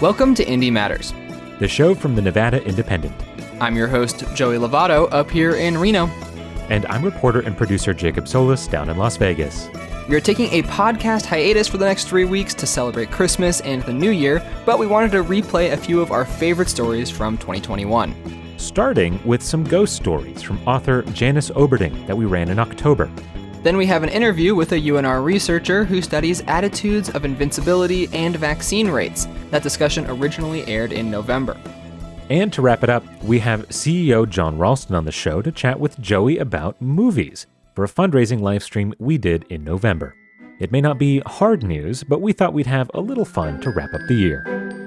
Welcome 0.00 0.34
to 0.34 0.44
Indie 0.44 0.70
Matters. 0.70 1.14
the 1.58 1.66
show 1.66 1.94
from 1.94 2.14
the 2.14 2.20
Nevada 2.20 2.62
Independent. 2.64 3.14
I'm 3.62 3.76
your 3.76 3.88
host, 3.88 4.24
Joey 4.34 4.58
Lovato, 4.58 5.08
up 5.10 5.30
here 5.30 5.54
in 5.54 5.78
Reno. 5.78 6.06
And 6.68 6.84
I'm 6.86 7.02
reporter 7.02 7.40
and 7.40 7.56
producer 7.56 7.94
Jacob 7.94 8.28
Solis 8.28 8.66
down 8.66 8.90
in 8.90 8.98
Las 8.98 9.16
Vegas. 9.16 9.70
We 10.08 10.14
are 10.16 10.20
taking 10.20 10.52
a 10.52 10.62
podcast 10.64 11.24
hiatus 11.24 11.66
for 11.66 11.78
the 11.78 11.86
next 11.86 12.08
three 12.08 12.26
weeks 12.26 12.52
to 12.54 12.66
celebrate 12.66 13.10
Christmas 13.10 13.62
and 13.62 13.82
the 13.84 13.92
New 13.92 14.10
Year, 14.10 14.46
but 14.66 14.78
we 14.78 14.86
wanted 14.86 15.12
to 15.12 15.24
replay 15.24 15.72
a 15.72 15.76
few 15.78 16.00
of 16.02 16.12
our 16.12 16.26
favorite 16.26 16.68
stories 16.68 17.10
from 17.10 17.38
2021. 17.38 18.14
Starting 18.58 19.18
with 19.24 19.42
some 19.42 19.64
ghost 19.64 19.96
stories 19.96 20.42
from 20.42 20.58
author 20.68 21.02
Janice 21.12 21.50
Oberding 21.50 22.06
that 22.06 22.16
we 22.16 22.26
ran 22.26 22.50
in 22.50 22.58
October. 22.58 23.10
Then 23.66 23.76
we 23.76 23.86
have 23.86 24.04
an 24.04 24.10
interview 24.10 24.54
with 24.54 24.70
a 24.70 24.80
UNR 24.80 25.24
researcher 25.24 25.84
who 25.84 26.00
studies 26.00 26.40
attitudes 26.46 27.08
of 27.08 27.24
invincibility 27.24 28.08
and 28.12 28.36
vaccine 28.36 28.88
rates. 28.88 29.26
That 29.50 29.64
discussion 29.64 30.06
originally 30.08 30.64
aired 30.68 30.92
in 30.92 31.10
November. 31.10 31.56
And 32.30 32.52
to 32.52 32.62
wrap 32.62 32.84
it 32.84 32.90
up, 32.90 33.02
we 33.24 33.40
have 33.40 33.68
CEO 33.70 34.24
Jon 34.28 34.56
Ralston 34.56 34.94
on 34.94 35.04
the 35.04 35.10
show 35.10 35.42
to 35.42 35.50
chat 35.50 35.80
with 35.80 36.00
Joey 36.00 36.38
about 36.38 36.80
movies 36.80 37.48
for 37.74 37.82
a 37.82 37.88
fundraising 37.88 38.40
live 38.40 38.62
stream 38.62 38.94
we 39.00 39.18
did 39.18 39.44
in 39.48 39.64
November. 39.64 40.14
It 40.60 40.70
may 40.70 40.80
not 40.80 40.96
be 40.96 41.18
hard 41.26 41.64
news, 41.64 42.04
but 42.04 42.20
we 42.20 42.32
thought 42.32 42.54
we'd 42.54 42.68
have 42.68 42.88
a 42.94 43.00
little 43.00 43.24
fun 43.24 43.60
to 43.62 43.70
wrap 43.70 43.92
up 43.92 44.02
the 44.06 44.14
year. 44.14 44.85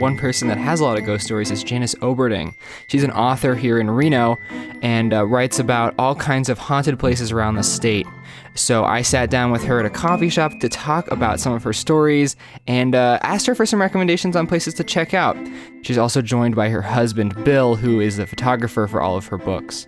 One 0.00 0.16
person 0.16 0.48
that 0.48 0.56
has 0.56 0.80
a 0.80 0.84
lot 0.84 0.98
of 0.98 1.04
ghost 1.04 1.26
stories 1.26 1.50
is 1.50 1.62
Janice 1.62 1.94
Oberding. 1.96 2.54
She's 2.86 3.04
an 3.04 3.10
author 3.10 3.54
here 3.54 3.78
in 3.78 3.90
Reno 3.90 4.38
and 4.80 5.12
uh, 5.12 5.26
writes 5.26 5.58
about 5.58 5.94
all 5.98 6.14
kinds 6.14 6.48
of 6.48 6.56
haunted 6.56 6.98
places 6.98 7.32
around 7.32 7.56
the 7.56 7.62
state. 7.62 8.06
So 8.54 8.82
I 8.82 9.02
sat 9.02 9.28
down 9.28 9.50
with 9.50 9.62
her 9.64 9.78
at 9.78 9.84
a 9.84 9.90
coffee 9.90 10.30
shop 10.30 10.52
to 10.60 10.70
talk 10.70 11.10
about 11.10 11.38
some 11.38 11.52
of 11.52 11.62
her 11.64 11.74
stories 11.74 12.34
and 12.66 12.94
uh, 12.94 13.18
asked 13.20 13.44
her 13.44 13.54
for 13.54 13.66
some 13.66 13.78
recommendations 13.78 14.36
on 14.36 14.46
places 14.46 14.72
to 14.74 14.84
check 14.84 15.12
out. 15.12 15.36
She's 15.82 15.98
also 15.98 16.22
joined 16.22 16.56
by 16.56 16.70
her 16.70 16.80
husband, 16.80 17.44
Bill, 17.44 17.76
who 17.76 18.00
is 18.00 18.16
the 18.16 18.26
photographer 18.26 18.86
for 18.86 19.02
all 19.02 19.18
of 19.18 19.26
her 19.26 19.36
books. 19.36 19.86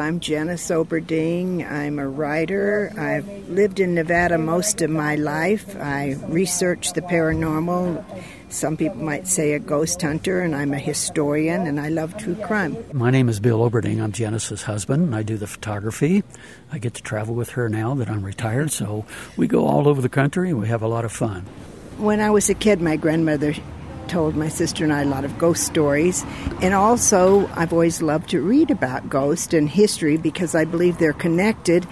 I'm 0.00 0.20
Janice 0.20 0.70
Oberding. 0.70 1.70
I'm 1.70 1.98
a 1.98 2.08
writer. 2.08 2.92
I've 2.98 3.28
lived 3.50 3.78
in 3.78 3.94
Nevada 3.94 4.38
most 4.38 4.80
of 4.80 4.88
my 4.88 5.16
life. 5.16 5.76
I 5.76 6.16
research 6.28 6.94
the 6.94 7.02
paranormal. 7.02 8.02
Some 8.52 8.76
people 8.76 9.02
might 9.02 9.26
say 9.26 9.54
a 9.54 9.58
ghost 9.58 10.02
hunter, 10.02 10.42
and 10.42 10.54
I'm 10.54 10.74
a 10.74 10.78
historian, 10.78 11.66
and 11.66 11.80
I 11.80 11.88
love 11.88 12.18
true 12.18 12.34
crime. 12.34 12.76
My 12.92 13.10
name 13.10 13.30
is 13.30 13.40
Bill 13.40 13.60
Oberding. 13.60 14.02
I'm 14.02 14.12
Janice's 14.12 14.64
husband, 14.64 15.04
and 15.04 15.14
I 15.14 15.22
do 15.22 15.38
the 15.38 15.46
photography. 15.46 16.22
I 16.70 16.76
get 16.76 16.92
to 16.94 17.02
travel 17.02 17.34
with 17.34 17.48
her 17.52 17.70
now 17.70 17.94
that 17.94 18.10
I'm 18.10 18.22
retired, 18.22 18.70
so 18.70 19.06
we 19.38 19.46
go 19.46 19.66
all 19.66 19.88
over 19.88 20.02
the 20.02 20.10
country 20.10 20.50
and 20.50 20.60
we 20.60 20.68
have 20.68 20.82
a 20.82 20.86
lot 20.86 21.06
of 21.06 21.12
fun. 21.12 21.46
When 21.96 22.20
I 22.20 22.28
was 22.28 22.50
a 22.50 22.54
kid, 22.54 22.82
my 22.82 22.96
grandmother 22.96 23.54
told 24.06 24.36
my 24.36 24.48
sister 24.48 24.84
and 24.84 24.92
I 24.92 25.00
a 25.00 25.06
lot 25.06 25.24
of 25.24 25.38
ghost 25.38 25.64
stories. 25.64 26.22
And 26.60 26.74
also, 26.74 27.48
I've 27.54 27.72
always 27.72 28.02
loved 28.02 28.28
to 28.30 28.42
read 28.42 28.70
about 28.70 29.08
ghosts 29.08 29.54
and 29.54 29.66
history 29.66 30.18
because 30.18 30.54
I 30.54 30.66
believe 30.66 30.98
they're 30.98 31.14
connected. 31.14 31.86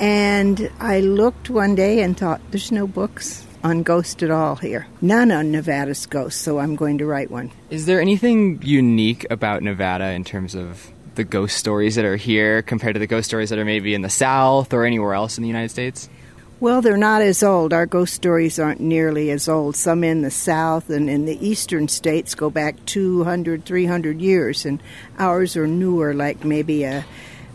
And 0.00 0.68
I 0.80 0.98
looked 0.98 1.48
one 1.48 1.76
day 1.76 2.02
and 2.02 2.16
thought, 2.16 2.40
there's 2.50 2.72
no 2.72 2.88
books 2.88 3.46
on 3.64 3.82
ghosts 3.82 4.22
at 4.22 4.30
all 4.30 4.56
here. 4.56 4.86
None 5.00 5.30
on 5.30 5.52
Nevada's 5.52 6.06
ghosts, 6.06 6.40
so 6.40 6.58
I'm 6.58 6.76
going 6.76 6.98
to 6.98 7.06
write 7.06 7.30
one. 7.30 7.50
Is 7.70 7.86
there 7.86 8.00
anything 8.00 8.60
unique 8.62 9.26
about 9.30 9.62
Nevada 9.62 10.10
in 10.10 10.24
terms 10.24 10.54
of 10.54 10.90
the 11.14 11.24
ghost 11.24 11.56
stories 11.56 11.94
that 11.96 12.04
are 12.04 12.16
here 12.16 12.62
compared 12.62 12.94
to 12.94 13.00
the 13.00 13.06
ghost 13.06 13.28
stories 13.28 13.50
that 13.50 13.58
are 13.58 13.64
maybe 13.64 13.94
in 13.94 14.02
the 14.02 14.10
South 14.10 14.72
or 14.72 14.84
anywhere 14.84 15.14
else 15.14 15.36
in 15.38 15.42
the 15.42 15.48
United 15.48 15.70
States? 15.70 16.08
Well, 16.62 16.80
they're 16.80 16.96
not 16.96 17.22
as 17.22 17.42
old. 17.42 17.72
Our 17.72 17.86
ghost 17.86 18.14
stories 18.14 18.60
aren't 18.60 18.78
nearly 18.78 19.30
as 19.30 19.48
old. 19.48 19.74
Some 19.74 20.04
in 20.04 20.22
the 20.22 20.30
south 20.30 20.90
and 20.90 21.10
in 21.10 21.24
the 21.24 21.44
eastern 21.44 21.88
states 21.88 22.36
go 22.36 22.50
back 22.50 22.76
200, 22.86 23.64
300 23.64 24.20
years, 24.20 24.64
and 24.64 24.80
ours 25.18 25.56
are 25.56 25.66
newer, 25.66 26.14
like 26.14 26.44
maybe 26.44 26.84
a 26.84 27.04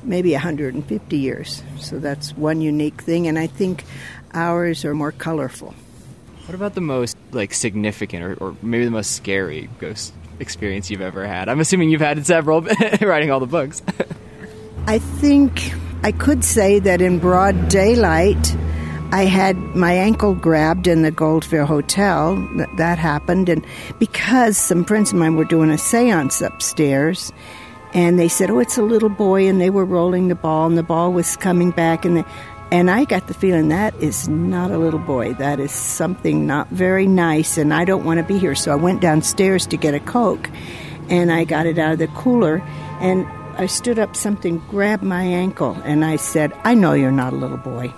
maybe 0.03 0.34
150 0.34 1.17
years. 1.17 1.63
So 1.79 2.00
that's 2.00 2.35
one 2.35 2.59
unique 2.59 3.01
thing, 3.01 3.28
and 3.28 3.40
I 3.40 3.47
think 3.47 3.85
ours 4.34 4.84
are 4.84 4.94
more 4.94 5.13
colorful. 5.13 5.73
What 6.47 6.56
about 6.56 6.75
the 6.75 6.81
most 6.81 7.18
like 7.31 7.53
significant 7.53 8.24
or, 8.24 8.35
or 8.35 8.56
maybe 8.62 8.85
the 8.85 8.91
most 8.91 9.12
scary 9.12 9.69
ghost 9.80 10.13
experience 10.40 10.90
you've 10.90 11.02
ever 11.02 11.28
had? 11.28 11.50
I'm 11.50 11.59
assuming 11.59 11.90
you've 11.90 12.00
had 12.00 12.25
several 12.25 12.62
writing 13.02 13.31
all 13.31 13.41
the 13.41 13.46
books. 13.46 13.81
I 14.88 15.00
think 15.00 15.74
I 16.03 16.13
could 16.13 16.46
say 16.46 16.80
that 16.80 17.02
in 17.02 17.19
broad 17.19 17.68
daylight, 17.68 18.56
I 19.12 19.25
had 19.25 19.58
my 19.75 19.91
ankle 19.91 20.35
grabbed 20.35 20.88
in 20.88 21.02
the 21.02 21.12
Goldfield 21.12 21.68
Hotel. 21.68 22.38
That, 22.78 22.97
happened, 22.97 23.50
and 23.50 23.66
because 24.00 24.58
some 24.58 24.85
friends 24.85 25.12
of 25.12 25.19
mine 25.19 25.35
were 25.35 25.44
doing 25.44 25.69
a 25.69 25.78
seance 25.78 26.40
upstairs, 26.40 27.34
and 27.94 28.18
they 28.18 28.29
said, 28.29 28.50
"Oh, 28.50 28.59
it's 28.59 28.78
a 28.78 28.84
little 28.84 29.09
boy," 29.09 29.50
and 29.50 29.59
they 29.59 29.69
were 29.69 29.84
rolling 29.84 30.29
the 30.29 30.35
ball, 30.35 30.66
and 30.66 30.78
the 30.78 30.84
ball 30.84 31.12
was 31.12 31.35
coming 31.35 31.72
back, 31.72 32.06
and 32.06 32.16
the, 32.16 32.25
and 32.72 32.91
I 32.91 33.05
got 33.05 33.28
the 33.28 33.33
feeling 33.33 33.69
that 33.69 33.95
is 34.01 34.28
not 34.28 34.72
a 34.72 34.78
little 34.78 35.00
boy. 35.00 35.33
That 35.35 35.59
is 35.59 35.72
something 35.72 36.45
not 36.45 36.69
very 36.69 37.07
nice, 37.07 37.57
and 37.57 37.73
I 37.73 37.85
don't 37.85 38.03
want 38.03 38.19
to 38.19 38.23
be 38.23 38.38
here. 38.38 38.55
So 38.55 38.72
I 38.72 38.75
went 38.75 39.01
downstairs 39.01 39.66
to 39.67 39.78
get 39.78 39.94
a 39.94 40.00
Coke, 40.00 40.50
and 41.09 41.31
I 41.31 41.45
got 41.45 41.66
it 41.66 41.78
out 41.78 41.94
of 41.94 42.00
the 42.00 42.07
cooler, 42.07 42.61
and 43.00 43.25
I 43.57 43.67
stood 43.67 43.97
up, 44.00 44.16
something 44.16 44.59
grabbed 44.69 45.03
my 45.03 45.23
ankle, 45.23 45.78
and 45.83 46.03
I 46.03 46.17
said, 46.17 46.53
I 46.63 46.73
know 46.73 46.94
you're 46.94 47.11
not 47.11 47.33
a 47.33 47.38
little 47.38 47.57
boy. 47.57 47.94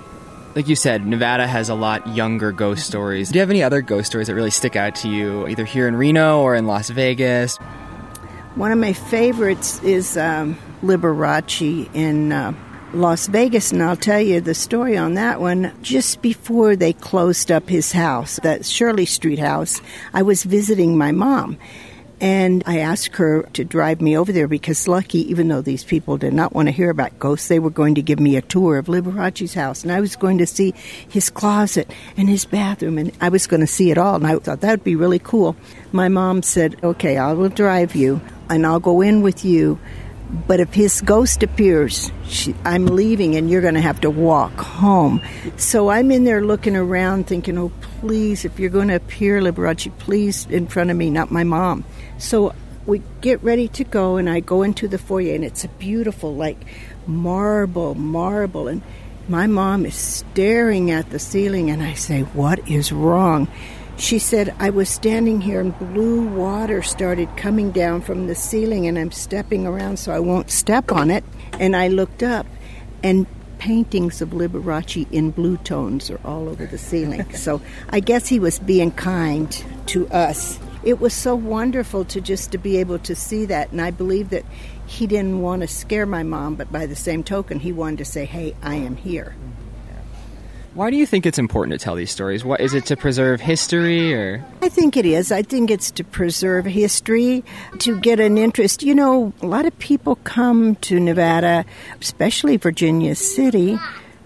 like 0.56 0.68
you 0.68 0.76
said, 0.76 1.06
Nevada 1.06 1.48
has 1.48 1.70
a 1.70 1.76
lot 1.76 2.08
younger 2.08 2.52
ghost 2.52 2.86
stories. 2.86 3.30
Do 3.30 3.36
you 3.36 3.42
have 3.42 3.50
any 3.50 3.64
other 3.64 3.82
ghost 3.82 4.08
stories 4.08 4.28
that 4.28 4.36
really 4.36 4.52
stick 4.52 4.76
out 4.76 4.96
to 4.96 5.10
you, 5.10 5.48
either 5.48 5.66
here 5.66 5.88
in 5.88 5.96
Reno 5.96 6.42
or 6.42 6.56
in 6.56 6.68
Las 6.68 6.90
Vegas? 6.90 7.58
One 8.56 8.72
of 8.72 8.78
my 8.78 8.94
favorites 8.94 9.82
is 9.84 10.18
um, 10.18 10.58
Liberace 10.82 11.90
in 11.94 12.32
uh, 12.32 12.54
Las 12.94 13.28
Vegas, 13.28 13.72
and 13.72 13.84
I'll 13.84 13.96
tell 13.96 14.20
you 14.20 14.42
the 14.42 14.56
story 14.56 14.98
on 14.98 15.14
that 15.14 15.40
one. 15.40 15.72
Just 15.84 16.24
before 16.24 16.76
they 16.76 16.92
closed 16.94 17.52
up 17.52 17.70
his 17.70 17.92
house, 17.92 18.40
that 18.42 18.66
Shirley 18.66 19.06
Street 19.06 19.38
house, 19.38 19.80
I 20.12 20.24
was 20.24 20.44
visiting 20.44 20.98
my 20.98 21.12
mom. 21.12 21.58
And 22.20 22.64
I 22.66 22.80
asked 22.80 23.16
her 23.18 23.44
to 23.54 23.64
drive 23.64 24.02
me 24.02 24.18
over 24.18 24.32
there 24.32 24.48
because, 24.48 24.88
lucky, 24.88 25.20
even 25.30 25.48
though 25.48 25.62
these 25.62 25.84
people 25.84 26.18
did 26.18 26.34
not 26.34 26.54
want 26.54 26.68
to 26.68 26.72
hear 26.72 26.90
about 26.90 27.18
ghosts, 27.20 27.48
they 27.48 27.60
were 27.60 27.70
going 27.70 27.94
to 27.96 28.02
give 28.02 28.20
me 28.20 28.36
a 28.36 28.42
tour 28.42 28.78
of 28.78 28.90
Liberace's 28.90 29.54
house. 29.54 29.84
And 29.84 29.92
I 29.92 30.02
was 30.02 30.16
going 30.16 30.40
to 30.40 30.48
see 30.48 30.74
his 31.08 31.30
closet 31.30 31.90
and 32.18 32.28
his 32.28 32.46
bathroom, 32.46 32.98
and 32.98 33.12
I 33.22 33.30
was 33.30 33.46
going 33.46 33.62
to 33.62 33.68
see 33.68 33.92
it 33.92 34.00
all. 34.00 34.16
And 34.16 34.28
I 34.28 34.36
thought 34.40 34.62
that 34.62 34.72
would 34.72 34.84
be 34.84 34.96
really 34.96 35.20
cool. 35.20 35.56
My 35.92 36.10
mom 36.10 36.42
said, 36.42 36.76
Okay, 36.84 37.18
I 37.18 37.34
will 37.34 37.50
drive 37.50 37.96
you, 37.96 38.20
and 38.50 38.66
I'll 38.66 38.80
go 38.80 39.02
in 39.02 39.22
with 39.22 39.46
you. 39.46 39.80
But 40.30 40.60
if 40.60 40.74
his 40.74 41.02
ghost 41.02 41.42
appears, 41.42 42.12
she, 42.26 42.54
I'm 42.64 42.86
leaving 42.86 43.36
and 43.36 43.50
you're 43.50 43.62
going 43.62 43.74
to 43.74 43.82
have 43.82 44.02
to 44.02 44.12
walk 44.12 44.54
home. 44.54 45.22
So 45.58 45.90
I'm 45.90 46.12
in 46.12 46.24
there 46.24 46.44
looking 46.44 46.76
around 46.76 47.26
thinking, 47.26 47.58
oh, 47.58 47.72
please, 48.00 48.46
if 48.46 48.60
you're 48.60 48.70
going 48.70 48.90
to 48.90 48.96
appear, 48.96 49.42
Liberace, 49.42 49.96
please 49.98 50.46
in 50.46 50.68
front 50.68 50.92
of 50.92 50.98
me, 50.98 51.10
not 51.10 51.32
my 51.32 51.44
mom. 51.44 51.84
So 52.20 52.54
we 52.86 53.02
get 53.22 53.44
ready 53.44 53.68
to 53.70 53.84
go, 53.84 54.18
and 54.18 54.30
I 54.30 54.40
go 54.40 54.64
into 54.64 54.88
the 54.88 54.98
foyer, 54.98 55.36
and 55.36 55.44
it's 55.44 55.64
a 55.64 55.68
beautiful, 55.68 56.36
like 56.36 56.58
marble, 57.08 57.96
marble. 57.96 58.68
And 58.68 58.82
my 59.28 59.48
mom 59.48 59.86
is 59.86 59.96
staring 59.96 60.92
at 60.92 61.10
the 61.10 61.20
ceiling, 61.20 61.70
and 61.70 61.82
I 61.82 61.94
say, 61.94 62.22
What 62.22 62.68
is 62.68 62.92
wrong? 62.92 63.48
She 64.00 64.18
said, 64.18 64.56
I 64.60 64.70
was 64.70 64.90
standing 64.90 65.42
here 65.42 65.60
and 65.60 65.78
blue 65.78 66.26
water 66.26 66.82
started 66.82 67.28
coming 67.36 67.72
down 67.72 68.00
from 68.02 68.28
the 68.28 68.34
ceiling, 68.34 68.88
and 68.88 68.98
I'm 68.98 69.12
stepping 69.12 69.68
around 69.68 70.00
so 70.00 70.14
I 70.14 70.20
won't 70.22 70.50
step 70.50 70.90
on 70.90 71.12
it. 71.12 71.26
And 71.60 71.76
I 71.76 71.90
looked 71.90 72.24
up, 72.24 72.48
and 73.04 73.28
paintings 73.58 74.22
of 74.22 74.30
Liberace 74.30 75.06
in 75.12 75.32
blue 75.32 75.58
tones 75.58 76.10
are 76.10 76.20
all 76.24 76.48
over 76.48 76.66
the 76.66 76.78
ceiling. 76.78 77.34
so 77.36 77.62
I 77.90 78.00
guess 78.00 78.30
he 78.30 78.40
was 78.40 78.58
being 78.60 78.92
kind 78.92 79.52
to 79.88 80.08
us. 80.08 80.60
It 80.86 81.02
was 81.02 81.14
so 81.14 81.36
wonderful 81.36 82.06
to 82.06 82.22
just 82.22 82.54
to 82.54 82.58
be 82.58 82.78
able 82.78 83.00
to 83.00 83.14
see 83.14 83.46
that, 83.48 83.74
and 83.74 83.82
I 83.82 83.92
believe 83.92 84.30
that 84.30 84.46
he 84.86 85.08
didn't 85.08 85.42
want 85.42 85.62
to 85.62 85.68
scare 85.68 86.06
my 86.06 86.24
mom, 86.24 86.56
but 86.56 86.72
by 86.72 86.86
the 86.86 86.96
same 86.96 87.22
token, 87.22 87.60
he 87.60 87.74
wanted 87.74 87.98
to 87.98 88.06
say, 88.06 88.24
"Hey, 88.24 88.56
I 88.64 88.76
am 88.76 88.96
here." 88.96 89.36
Why 90.80 90.92
do 90.92 90.96
you 90.96 91.06
think 91.06 91.26
it's 91.26 91.38
important 91.38 91.78
to 91.78 91.84
tell 91.84 91.96
these 91.96 92.10
stories? 92.10 92.46
What 92.46 92.62
is 92.62 92.74
it 92.74 92.86
to 92.86 92.96
preserve 92.96 93.42
history 93.42 94.14
or 94.14 94.42
I 94.62 94.70
think 94.70 94.96
it 94.96 95.06
is. 95.06 95.30
I 95.30 95.42
think 95.42 95.70
it's 95.70 95.92
to 95.92 96.06
preserve 96.06 96.64
history, 96.64 97.44
to 97.80 98.00
get 98.00 98.22
an 98.22 98.38
interest. 98.38 98.82
You 98.82 98.96
know, 98.96 99.34
a 99.42 99.46
lot 99.46 99.66
of 99.66 99.78
people 99.80 100.16
come 100.24 100.76
to 100.88 100.98
Nevada, 100.98 101.66
especially 102.00 102.56
Virginia 102.56 103.14
City, 103.16 103.78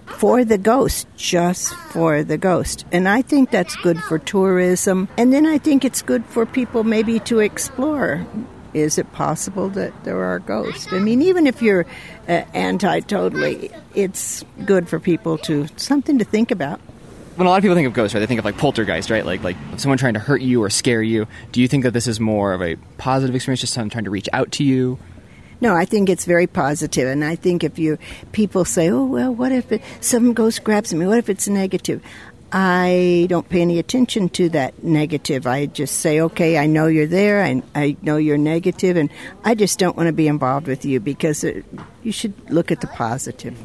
for 0.05 0.45
the 0.45 0.59
ghost, 0.59 1.07
just 1.17 1.73
for 1.73 2.23
the 2.23 2.37
ghost. 2.37 2.85
And 2.91 3.09
I 3.09 3.23
think 3.23 3.49
that's 3.49 3.75
good 3.77 3.97
for 4.03 4.19
tourism. 4.19 5.07
And 5.17 5.33
then 5.33 5.47
I 5.47 5.57
think 5.57 5.83
it's 5.83 6.03
good 6.03 6.23
for 6.23 6.45
people 6.45 6.83
maybe 6.83 7.19
to 7.21 7.39
explore. 7.39 8.27
Is 8.73 8.97
it 8.97 9.11
possible 9.13 9.69
that 9.69 10.03
there 10.03 10.23
are 10.23 10.39
ghosts? 10.39 10.91
I 10.91 10.99
mean, 10.99 11.21
even 11.21 11.47
if 11.47 11.61
you're 11.61 11.85
uh, 12.27 12.43
anti 12.53 12.99
totally, 13.01 13.71
it's 13.95 14.43
good 14.65 14.89
for 14.89 14.99
people 14.99 15.37
to 15.39 15.67
something 15.77 16.19
to 16.19 16.25
think 16.25 16.51
about. 16.51 16.79
When 17.35 17.47
a 17.47 17.49
lot 17.49 17.57
of 17.57 17.63
people 17.63 17.75
think 17.75 17.87
of 17.87 17.93
ghosts, 17.93 18.13
right, 18.13 18.19
they 18.19 18.27
think 18.27 18.39
of 18.39 18.45
like 18.45 18.57
poltergeist, 18.57 19.09
right? 19.09 19.25
Like 19.25 19.43
like 19.43 19.57
someone 19.77 19.97
trying 19.97 20.13
to 20.13 20.19
hurt 20.19 20.41
you 20.41 20.61
or 20.61 20.69
scare 20.69 21.01
you. 21.01 21.27
Do 21.51 21.61
you 21.61 21.67
think 21.67 21.83
that 21.83 21.91
this 21.91 22.07
is 22.07 22.19
more 22.19 22.53
of 22.53 22.61
a 22.61 22.75
positive 22.97 23.35
experience, 23.35 23.61
just 23.61 23.73
someone 23.73 23.89
trying 23.89 24.05
to 24.05 24.11
reach 24.11 24.29
out 24.33 24.51
to 24.53 24.63
you? 24.63 24.99
No, 25.61 25.73
I 25.73 25.85
think 25.85 26.09
it's 26.09 26.25
very 26.25 26.45
positive, 26.45 27.07
and 27.07 27.23
I 27.23 27.35
think 27.35 27.63
if 27.63 27.79
you 27.79 27.97
people 28.33 28.65
say, 28.65 28.89
"Oh 28.89 29.05
well, 29.05 29.33
what 29.33 29.51
if 29.51 29.71
it, 29.71 29.81
some 30.01 30.33
ghost 30.33 30.63
grabs 30.63 30.93
me? 30.93 31.07
What 31.07 31.17
if 31.17 31.29
it's 31.29 31.47
negative?" 31.47 32.03
I 32.55 33.25
don't 33.29 33.49
pay 33.49 33.61
any 33.61 33.79
attention 33.79 34.29
to 34.29 34.49
that 34.49 34.83
negative. 34.83 35.47
I 35.47 35.65
just 35.65 35.99
say, 36.01 36.21
okay, 36.21 36.59
I 36.59 36.67
know 36.67 36.85
you're 36.85 37.07
there. 37.07 37.43
I, 37.43 37.63
I 37.73 37.97
know 38.03 38.17
you're 38.17 38.37
negative, 38.37 38.95
and 38.95 39.09
I 39.43 39.55
just 39.55 39.79
don't 39.79 39.97
want 39.97 40.05
to 40.05 40.13
be 40.13 40.27
involved 40.27 40.67
with 40.67 40.85
you 40.85 40.99
because 40.99 41.43
it, 41.43 41.65
you 42.03 42.11
should 42.11 42.33
look 42.51 42.71
at 42.71 42.81
the 42.81 42.87
positive. 42.87 43.57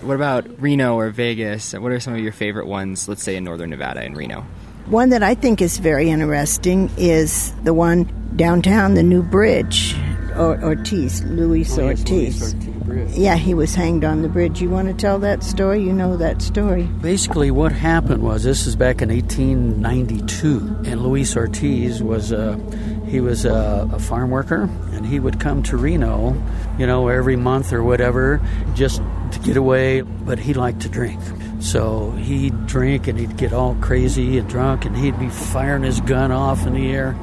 What 0.00 0.14
about 0.14 0.46
Reno 0.58 0.96
or 0.96 1.10
Vegas? 1.10 1.74
What 1.74 1.92
are 1.92 2.00
some 2.00 2.14
of 2.14 2.20
your 2.20 2.32
favorite 2.32 2.66
ones, 2.66 3.08
let's 3.08 3.22
say 3.22 3.36
in 3.36 3.44
northern 3.44 3.68
Nevada 3.68 4.00
and 4.00 4.16
Reno? 4.16 4.46
One 4.86 5.10
that 5.10 5.22
I 5.22 5.34
think 5.34 5.60
is 5.60 5.76
very 5.76 6.08
interesting 6.08 6.90
is 6.96 7.52
the 7.64 7.74
one 7.74 8.04
downtown, 8.36 8.94
the 8.94 9.02
new 9.02 9.22
bridge. 9.22 9.94
Or, 10.34 10.58
Ortiz, 10.62 11.22
Luis 11.24 11.76
Oh, 11.76 11.90
yes, 11.90 12.00
Ortiz. 12.00 12.40
Luis 12.40 12.54
Ortiz 12.54 12.67
Bridge. 12.88 13.10
Yeah, 13.12 13.36
he 13.36 13.54
was 13.54 13.74
hanged 13.74 14.04
on 14.04 14.22
the 14.22 14.28
bridge. 14.28 14.60
You 14.60 14.70
want 14.70 14.88
to 14.88 14.94
tell 14.94 15.18
that 15.20 15.42
story? 15.42 15.82
You 15.82 15.92
know 15.92 16.16
that 16.16 16.42
story. 16.42 16.84
Basically, 16.84 17.50
what 17.50 17.72
happened 17.72 18.22
was 18.22 18.42
this 18.42 18.66
is 18.66 18.76
back 18.76 19.02
in 19.02 19.10
1892, 19.10 20.90
and 20.90 21.02
Luis 21.02 21.36
Ortiz 21.36 22.02
was 22.02 22.32
a 22.32 22.58
he 23.06 23.20
was 23.20 23.44
a, 23.44 23.88
a 23.92 23.98
farm 23.98 24.30
worker, 24.30 24.68
and 24.92 25.06
he 25.06 25.18
would 25.18 25.40
come 25.40 25.62
to 25.64 25.76
Reno, 25.76 26.34
you 26.78 26.86
know, 26.86 27.08
every 27.08 27.36
month 27.36 27.72
or 27.72 27.82
whatever, 27.82 28.40
just 28.74 29.00
to 29.32 29.38
get 29.40 29.56
away. 29.56 30.02
But 30.02 30.38
he 30.38 30.54
liked 30.54 30.80
to 30.82 30.88
drink, 30.88 31.20
so 31.60 32.10
he'd 32.12 32.66
drink 32.66 33.08
and 33.08 33.18
he'd 33.18 33.36
get 33.36 33.52
all 33.52 33.74
crazy 33.76 34.38
and 34.38 34.48
drunk, 34.48 34.84
and 34.84 34.96
he'd 34.96 35.18
be 35.18 35.28
firing 35.28 35.82
his 35.82 36.00
gun 36.00 36.32
off 36.32 36.66
in 36.66 36.74
the 36.74 36.90
air. 36.90 37.16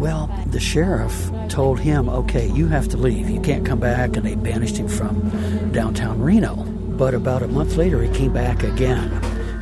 Well, 0.00 0.30
the 0.46 0.58
sheriff 0.58 1.30
told 1.50 1.78
him, 1.78 2.08
okay, 2.08 2.50
you 2.50 2.68
have 2.68 2.88
to 2.88 2.96
leave. 2.96 3.28
You 3.28 3.38
can't 3.38 3.66
come 3.66 3.80
back, 3.80 4.16
and 4.16 4.24
they 4.24 4.34
banished 4.34 4.78
him 4.78 4.88
from 4.88 5.70
downtown 5.72 6.22
Reno. 6.22 6.56
But 6.56 7.12
about 7.12 7.42
a 7.42 7.48
month 7.48 7.76
later, 7.76 8.02
he 8.02 8.08
came 8.08 8.32
back 8.32 8.62
again, 8.62 9.12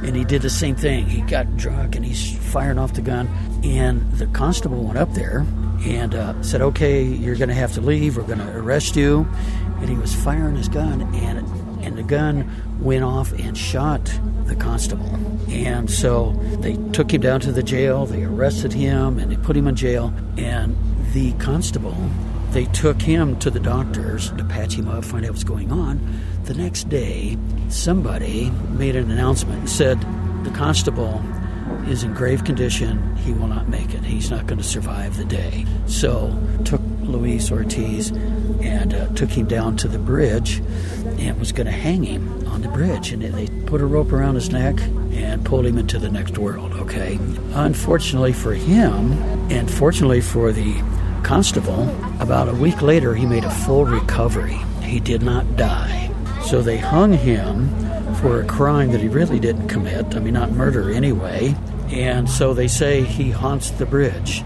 and 0.05 0.15
he 0.15 0.25
did 0.25 0.43
the 0.43 0.51
same 0.51 0.77
thing. 0.77 1.07
He 1.07 1.23
got 1.23 1.57
drunk, 1.57 1.97
and 1.97 2.05
he's 2.05 2.39
firing 2.53 2.79
off 2.79 2.93
the 2.93 3.03
gun. 3.03 3.27
And 3.65 4.09
the 4.13 4.29
constable 4.29 4.85
went 4.85 4.97
up 4.97 5.13
there 5.13 5.45
and 5.81 6.15
uh, 6.15 6.41
said, 6.41 6.63
okay, 6.63 7.03
you're 7.03 7.35
going 7.35 7.49
to 7.49 7.55
have 7.57 7.73
to 7.73 7.81
leave. 7.81 8.17
We're 8.17 8.23
going 8.23 8.39
to 8.39 8.57
arrest 8.57 8.95
you. 8.95 9.27
And 9.81 9.89
he 9.89 9.97
was 9.97 10.15
firing 10.15 10.55
his 10.55 10.69
gun, 10.69 11.03
and 11.17 11.68
and 11.89 11.97
the 11.97 12.03
gun 12.03 12.49
went 12.81 13.03
off 13.03 13.33
and 13.33 13.57
shot 13.57 14.13
the 14.45 14.55
constable. 14.55 15.19
And 15.49 15.91
so 15.91 16.33
they 16.61 16.77
took 16.93 17.13
him 17.13 17.23
down 17.23 17.41
to 17.41 17.53
the 17.53 17.63
jail, 17.63 18.07
they 18.07 18.25
arrested 18.25 18.73
him, 18.73 19.19
and 19.19 19.33
they 19.33 19.37
put 19.37 19.57
him 19.57 19.67
in 19.67 19.75
jail. 19.75 20.13
And 20.37 20.77
the 21.13 21.33
constable, 21.35 21.97
they 22.51 22.67
took 22.67 23.01
him 23.01 23.39
to 23.41 23.51
the 23.51 23.59
doctors 23.59 24.31
to 24.33 24.45
patch 24.45 24.75
him 24.75 24.89
up, 24.89 25.05
find 25.05 25.25
out 25.25 25.31
what's 25.31 25.45
going 25.45 25.73
on. 25.73 25.99
The 26.45 26.55
next 26.55 26.89
day, 26.89 27.39
somebody 27.71 28.51
made 28.71 28.95
an 28.95 29.11
announcement 29.11 29.61
and 29.61 29.71
said, 29.71 29.99
The 30.45 30.51
constable 30.51 31.23
is 31.89 32.05
in 32.05 32.13
grave 32.13 32.45
condition. 32.45 33.17
He 33.17 33.33
will 33.33 33.49
not 33.49 33.69
make 33.69 33.95
it. 33.95 34.05
He's 34.05 34.31
not 34.31 34.47
going 34.47 34.59
to 34.59 34.65
survive 34.65 35.17
the 35.17 35.25
day. 35.25 35.65
So 35.87 36.39
took 36.65 36.83
Luis 37.03 37.51
Ortiz 37.51 38.11
and 38.61 38.95
uh, 38.95 39.07
took 39.15 39.31
him 39.31 39.47
down 39.47 39.77
to 39.79 39.89
the 39.89 39.99
bridge 39.99 40.63
and 41.19 41.39
was 41.39 41.53
going 41.53 41.67
to 41.67 41.73
hang 41.73 42.05
him 42.05 42.47
on 42.49 42.63
the 42.63 42.69
bridge. 42.69 43.13
And 43.13 43.23
they 43.23 43.47
put 43.67 43.81
a 43.81 43.87
rope 43.87 44.13
around 44.13 44.37
his 44.37 44.51
neck 44.51 44.81
and 45.13 45.45
pulled 45.45 45.67
him 45.67 45.79
into 45.79 45.99
the 45.99 46.11
next 46.11 46.39
world. 46.39 46.73
Okay. 46.75 47.19
Unfortunately 47.53 48.33
for 48.33 48.55
him, 48.55 49.13
and 49.51 49.71
fortunately 49.71 50.21
for 50.21 50.53
the 50.53 50.75
constable, 51.23 51.89
about 52.21 52.49
a 52.49 52.55
week 52.55 52.81
later 52.83 53.15
he 53.15 53.27
made 53.27 53.45
a 53.45 53.51
full 53.51 53.85
recovery. 53.85 54.59
He 54.83 55.01
did 55.01 55.23
not 55.23 55.57
die. 55.57 56.11
So 56.45 56.63
they 56.63 56.79
hung 56.79 57.13
him 57.13 57.69
for 58.17 58.41
a 58.41 58.47
crime 58.47 58.93
that 58.93 59.01
he 59.01 59.09
really 59.09 59.39
didn't 59.39 59.69
commit. 59.69 60.17
I 60.17 60.21
mean, 60.21 60.35
not 60.35 60.53
murder 60.53 60.91
anyway. 60.91 61.55
And 61.89 62.29
so 62.29 62.55
they 62.55 62.69
say 62.69 63.03
he 63.03 63.31
haunts 63.31 63.71
the 63.71 63.87
bridge 63.87 64.43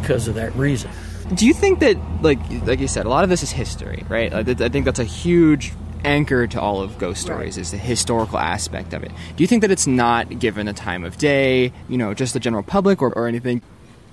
because 0.00 0.28
of 0.28 0.34
that 0.34 0.54
reason. 0.56 0.90
Do 1.34 1.46
you 1.46 1.52
think 1.52 1.80
that, 1.80 1.96
like, 2.22 2.38
like 2.64 2.80
you 2.80 2.88
said, 2.88 3.06
a 3.06 3.08
lot 3.08 3.24
of 3.24 3.30
this 3.30 3.42
is 3.42 3.50
history, 3.50 4.04
right? 4.08 4.32
I, 4.32 4.40
I 4.40 4.68
think 4.68 4.84
that's 4.84 4.98
a 4.98 5.04
huge 5.04 5.72
anchor 6.04 6.46
to 6.46 6.60
all 6.60 6.80
of 6.80 6.98
ghost 6.98 7.20
stories 7.20 7.56
is 7.58 7.70
the 7.70 7.78
historical 7.78 8.38
aspect 8.38 8.92
of 8.92 9.02
it. 9.02 9.12
Do 9.36 9.42
you 9.42 9.46
think 9.46 9.62
that 9.62 9.70
it's 9.70 9.86
not 9.86 10.38
given 10.38 10.66
the 10.66 10.72
time 10.72 11.04
of 11.04 11.18
day, 11.18 11.72
you 11.88 11.98
know, 11.98 12.14
just 12.14 12.34
the 12.34 12.40
general 12.40 12.62
public 12.62 13.02
or, 13.02 13.12
or 13.12 13.28
anything? 13.28 13.62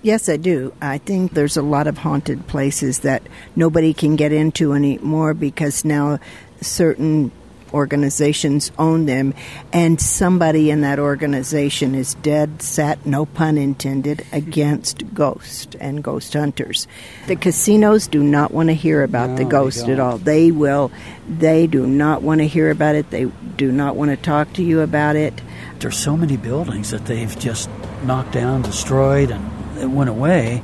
Yes, 0.02 0.30
I 0.30 0.38
do. 0.38 0.72
I 0.82 1.00
think 1.00 1.34
there's 1.34 1.58
a 1.58 1.64
lot 1.64 1.88
of 1.88 1.98
haunted 1.98 2.46
places 2.48 3.00
that 3.00 3.24
nobody 3.56 3.94
can 3.94 4.16
get 4.16 4.32
into 4.32 4.74
anymore 4.74 5.34
because 5.34 5.84
now 5.84 6.20
certain 6.62 7.32
organizations 7.76 8.72
own 8.80 9.06
them, 9.06 9.34
and 9.72 10.00
somebody 10.00 10.72
in 10.72 10.82
that 10.82 10.98
organization 10.98 11.94
is 11.94 12.16
dead 12.16 12.62
set, 12.62 13.06
no 13.06 13.26
pun 13.26 13.58
intended, 13.58 14.26
against 14.32 15.14
ghosts 15.14 15.76
and 15.80 16.04
ghost 16.04 16.34
hunters. 16.34 16.88
The 17.28 17.36
casinos 17.36 18.08
do 18.08 18.24
not 18.24 18.52
want 18.52 18.70
to 18.70 18.74
hear 18.74 19.04
about 19.04 19.32
No, 19.32 19.36
the 19.36 19.46
ghost 19.46 19.88
at 19.90 20.00
all. 20.00 20.18
They 20.18 20.52
will, 20.52 20.92
they 21.28 21.68
do 21.68 21.86
not 21.86 22.22
want 22.22 22.40
to 22.40 22.48
hear 22.48 22.72
about 22.72 22.96
it. 22.96 23.12
They 23.12 23.26
do 23.58 23.72
not 23.72 23.96
want 23.96 24.12
to 24.12 24.18
talk 24.18 24.54
to 24.54 24.64
you 24.64 24.80
about 24.80 25.16
it. 25.16 25.42
There's 25.80 25.98
so 25.98 26.16
many 26.16 26.38
buildings 26.38 26.92
that 26.92 27.06
they've 27.06 27.38
just 27.38 27.70
knocked 28.04 28.32
down, 28.32 28.62
destroyed, 28.62 29.30
and 29.32 29.78
it 29.78 29.90
went 29.90 30.10
away. 30.10 30.64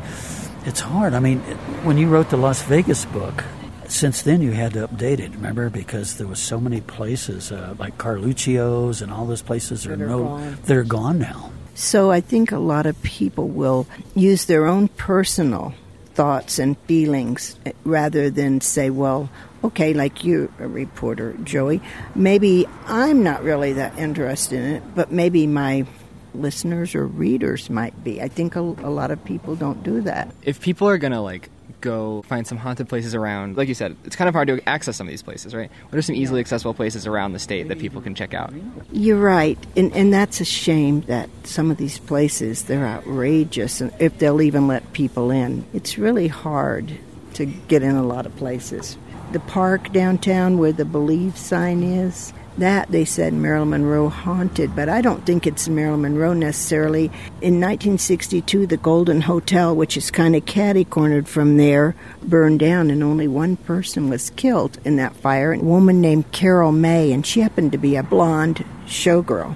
It's 0.65 0.79
hard. 0.79 1.13
I 1.13 1.19
mean, 1.19 1.39
when 1.83 1.97
you 1.97 2.07
wrote 2.07 2.29
the 2.29 2.37
Las 2.37 2.61
Vegas 2.63 3.03
book, 3.05 3.43
since 3.91 4.21
then 4.21 4.41
you 4.41 4.51
had 4.51 4.73
to 4.73 4.87
update 4.87 5.19
it, 5.19 5.31
remember? 5.31 5.69
Because 5.69 6.17
there 6.17 6.27
was 6.27 6.39
so 6.39 6.59
many 6.59 6.81
places, 6.81 7.51
uh, 7.51 7.75
like 7.77 7.97
Carluccio's 7.97 9.01
and 9.01 9.11
all 9.11 9.25
those 9.25 9.41
places 9.41 9.85
are, 9.85 9.95
That 9.95 10.05
are 10.05 10.07
no, 10.07 10.23
gone. 10.23 10.57
they're 10.65 10.83
gone 10.83 11.19
now. 11.19 11.51
So 11.75 12.11
I 12.11 12.21
think 12.21 12.51
a 12.51 12.59
lot 12.59 12.85
of 12.85 13.01
people 13.03 13.47
will 13.47 13.87
use 14.15 14.45
their 14.45 14.65
own 14.65 14.87
personal 14.89 15.73
thoughts 16.13 16.59
and 16.59 16.77
feelings 16.79 17.57
eh, 17.65 17.71
rather 17.85 18.29
than 18.29 18.61
say, 18.61 18.89
well, 18.89 19.29
okay, 19.63 19.93
like 19.93 20.23
you, 20.23 20.51
a 20.59 20.67
reporter, 20.67 21.33
Joey, 21.43 21.81
maybe 22.15 22.67
I'm 22.87 23.23
not 23.23 23.43
really 23.43 23.73
that 23.73 23.97
interested 23.97 24.59
in 24.59 24.71
it, 24.75 24.83
but 24.95 25.11
maybe 25.11 25.47
my 25.47 25.85
listeners 26.33 26.95
or 26.95 27.05
readers 27.05 27.69
might 27.69 28.03
be. 28.03 28.21
I 28.21 28.27
think 28.27 28.55
a, 28.55 28.59
a 28.61 28.91
lot 28.91 29.11
of 29.11 29.23
people 29.25 29.55
don't 29.55 29.83
do 29.83 30.01
that. 30.01 30.33
If 30.43 30.61
people 30.61 30.87
are 30.87 30.97
gonna 30.97 31.21
like 31.21 31.49
go 31.81 32.21
find 32.23 32.47
some 32.47 32.57
haunted 32.57 32.87
places 32.87 33.13
around, 33.13 33.57
like 33.57 33.67
you 33.67 33.73
said, 33.73 33.95
it's 34.05 34.15
kind 34.15 34.27
of 34.27 34.33
hard 34.33 34.47
to 34.47 34.69
access 34.69 34.95
some 34.95 35.07
of 35.07 35.11
these 35.11 35.23
places, 35.23 35.53
right? 35.53 35.69
What 35.89 35.97
are 35.97 36.01
some 36.01 36.15
easily 36.15 36.39
accessible 36.39 36.73
places 36.73 37.05
around 37.07 37.33
the 37.33 37.39
state 37.39 37.67
that 37.67 37.79
people 37.79 38.01
can 38.01 38.15
check 38.15 38.33
out? 38.33 38.53
You're 38.91 39.19
right, 39.19 39.57
and 39.75 39.91
and 39.93 40.13
that's 40.13 40.39
a 40.41 40.45
shame 40.45 41.01
that 41.01 41.29
some 41.43 41.71
of 41.71 41.77
these 41.77 41.99
places 41.99 42.63
they're 42.63 42.85
outrageous, 42.85 43.81
and 43.81 43.91
if 43.99 44.17
they'll 44.19 44.41
even 44.41 44.67
let 44.67 44.93
people 44.93 45.31
in, 45.31 45.65
it's 45.73 45.97
really 45.97 46.27
hard 46.27 46.91
to 47.33 47.45
get 47.45 47.83
in 47.83 47.95
a 47.95 48.03
lot 48.03 48.25
of 48.25 48.35
places. 48.37 48.97
The 49.31 49.39
park 49.39 49.93
downtown 49.93 50.57
where 50.57 50.73
the 50.73 50.85
Believe 50.85 51.37
sign 51.37 51.83
is, 51.83 52.33
that 52.61 52.91
they 52.91 53.05
said 53.05 53.33
Marilyn 53.33 53.69
Monroe 53.71 54.09
haunted, 54.09 54.75
but 54.75 54.87
I 54.87 55.01
don't 55.01 55.25
think 55.25 55.45
it's 55.47 55.67
Marilyn 55.67 56.01
Monroe 56.01 56.33
necessarily. 56.33 57.05
In 57.41 57.59
1962, 57.59 58.67
the 58.67 58.77
Golden 58.77 59.21
Hotel, 59.21 59.75
which 59.75 59.97
is 59.97 60.11
kind 60.11 60.35
of 60.35 60.45
catty 60.45 60.85
cornered 60.85 61.27
from 61.27 61.57
there, 61.57 61.95
burned 62.23 62.59
down, 62.59 62.91
and 62.91 63.03
only 63.03 63.27
one 63.27 63.57
person 63.57 64.09
was 64.09 64.29
killed 64.31 64.77
in 64.85 64.95
that 64.97 65.15
fire. 65.15 65.53
A 65.53 65.59
woman 65.59 66.01
named 66.01 66.31
Carol 66.31 66.71
May, 66.71 67.11
and 67.11 67.25
she 67.25 67.41
happened 67.41 67.71
to 67.71 67.77
be 67.77 67.95
a 67.95 68.03
blonde 68.03 68.63
showgirl. 68.85 69.55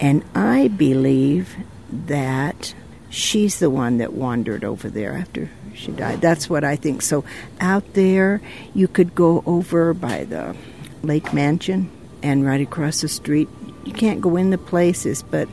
And 0.00 0.24
I 0.34 0.68
believe 0.68 1.54
that 1.90 2.74
she's 3.10 3.58
the 3.58 3.70
one 3.70 3.98
that 3.98 4.14
wandered 4.14 4.64
over 4.64 4.88
there 4.88 5.12
after 5.12 5.50
she 5.74 5.92
died. 5.92 6.20
That's 6.20 6.48
what 6.48 6.64
I 6.64 6.76
think. 6.76 7.02
So 7.02 7.24
out 7.60 7.92
there, 7.92 8.40
you 8.74 8.88
could 8.88 9.14
go 9.14 9.42
over 9.44 9.92
by 9.92 10.24
the 10.24 10.56
Lake 11.02 11.32
Mansion 11.34 11.90
and 12.22 12.44
right 12.44 12.60
across 12.60 13.00
the 13.00 13.08
street. 13.08 13.48
You 13.84 13.92
can't 13.92 14.20
go 14.20 14.36
in 14.36 14.50
the 14.50 14.58
places, 14.58 15.22
but 15.22 15.48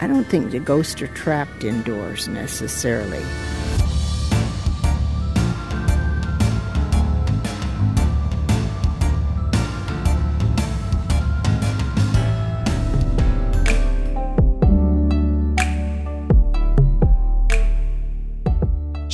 I 0.00 0.06
don't 0.06 0.24
think 0.24 0.50
the 0.50 0.60
ghosts 0.60 1.00
are 1.02 1.08
trapped 1.08 1.64
indoors 1.64 2.28
necessarily. 2.28 3.22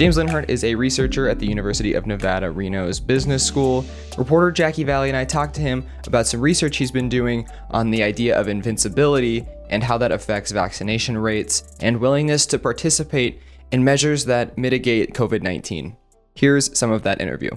James 0.00 0.16
Leonhardt 0.16 0.48
is 0.48 0.64
a 0.64 0.74
researcher 0.74 1.28
at 1.28 1.38
the 1.38 1.46
University 1.46 1.92
of 1.92 2.06
Nevada, 2.06 2.50
Reno's 2.50 2.98
Business 2.98 3.46
School. 3.46 3.84
Reporter 4.16 4.50
Jackie 4.50 4.82
Valley 4.82 5.10
and 5.10 5.16
I 5.18 5.26
talked 5.26 5.54
to 5.56 5.60
him 5.60 5.84
about 6.06 6.26
some 6.26 6.40
research 6.40 6.78
he's 6.78 6.90
been 6.90 7.10
doing 7.10 7.46
on 7.68 7.90
the 7.90 8.02
idea 8.02 8.40
of 8.40 8.48
invincibility 8.48 9.44
and 9.68 9.84
how 9.84 9.98
that 9.98 10.10
affects 10.10 10.52
vaccination 10.52 11.18
rates 11.18 11.76
and 11.80 12.00
willingness 12.00 12.46
to 12.46 12.58
participate 12.58 13.42
in 13.72 13.84
measures 13.84 14.24
that 14.24 14.56
mitigate 14.56 15.12
COVID 15.12 15.42
19. 15.42 15.94
Here's 16.34 16.78
some 16.78 16.90
of 16.90 17.02
that 17.02 17.20
interview. 17.20 17.50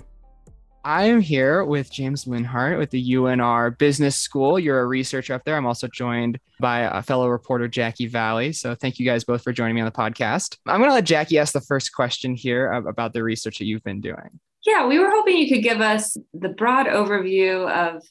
I 0.85 1.05
am 1.05 1.21
here 1.21 1.63
with 1.63 1.89
James 1.89 2.27
Leonhardt 2.27 2.77
with 2.77 2.89
the 2.89 3.13
UNR 3.13 3.77
Business 3.77 4.17
School. 4.17 4.59
You're 4.59 4.81
a 4.81 4.85
researcher 4.85 5.33
up 5.33 5.45
there. 5.45 5.55
I'm 5.55 5.65
also 5.65 5.87
joined 5.87 6.39
by 6.59 6.79
a 6.79 7.01
fellow 7.01 7.29
reporter, 7.29 7.69
Jackie 7.69 8.07
Valley. 8.07 8.51
So 8.51 8.75
thank 8.75 8.99
you 8.99 9.05
guys 9.05 9.23
both 9.23 9.43
for 9.43 9.53
joining 9.53 9.75
me 9.75 9.81
on 9.81 9.85
the 9.85 9.91
podcast. 9.91 10.57
I'm 10.65 10.81
going 10.81 10.89
to 10.89 10.95
let 10.95 11.05
Jackie 11.05 11.39
ask 11.39 11.53
the 11.53 11.61
first 11.61 11.93
question 11.93 12.35
here 12.35 12.69
about 12.69 13.13
the 13.13 13.23
research 13.23 13.59
that 13.59 13.65
you've 13.65 13.83
been 13.83 14.01
doing. 14.01 14.39
Yeah, 14.65 14.85
we 14.85 14.99
were 14.99 15.09
hoping 15.09 15.37
you 15.37 15.47
could 15.47 15.63
give 15.63 15.79
us 15.79 16.17
the 16.33 16.49
broad 16.49 16.87
overview 16.87 17.69
of 17.71 18.03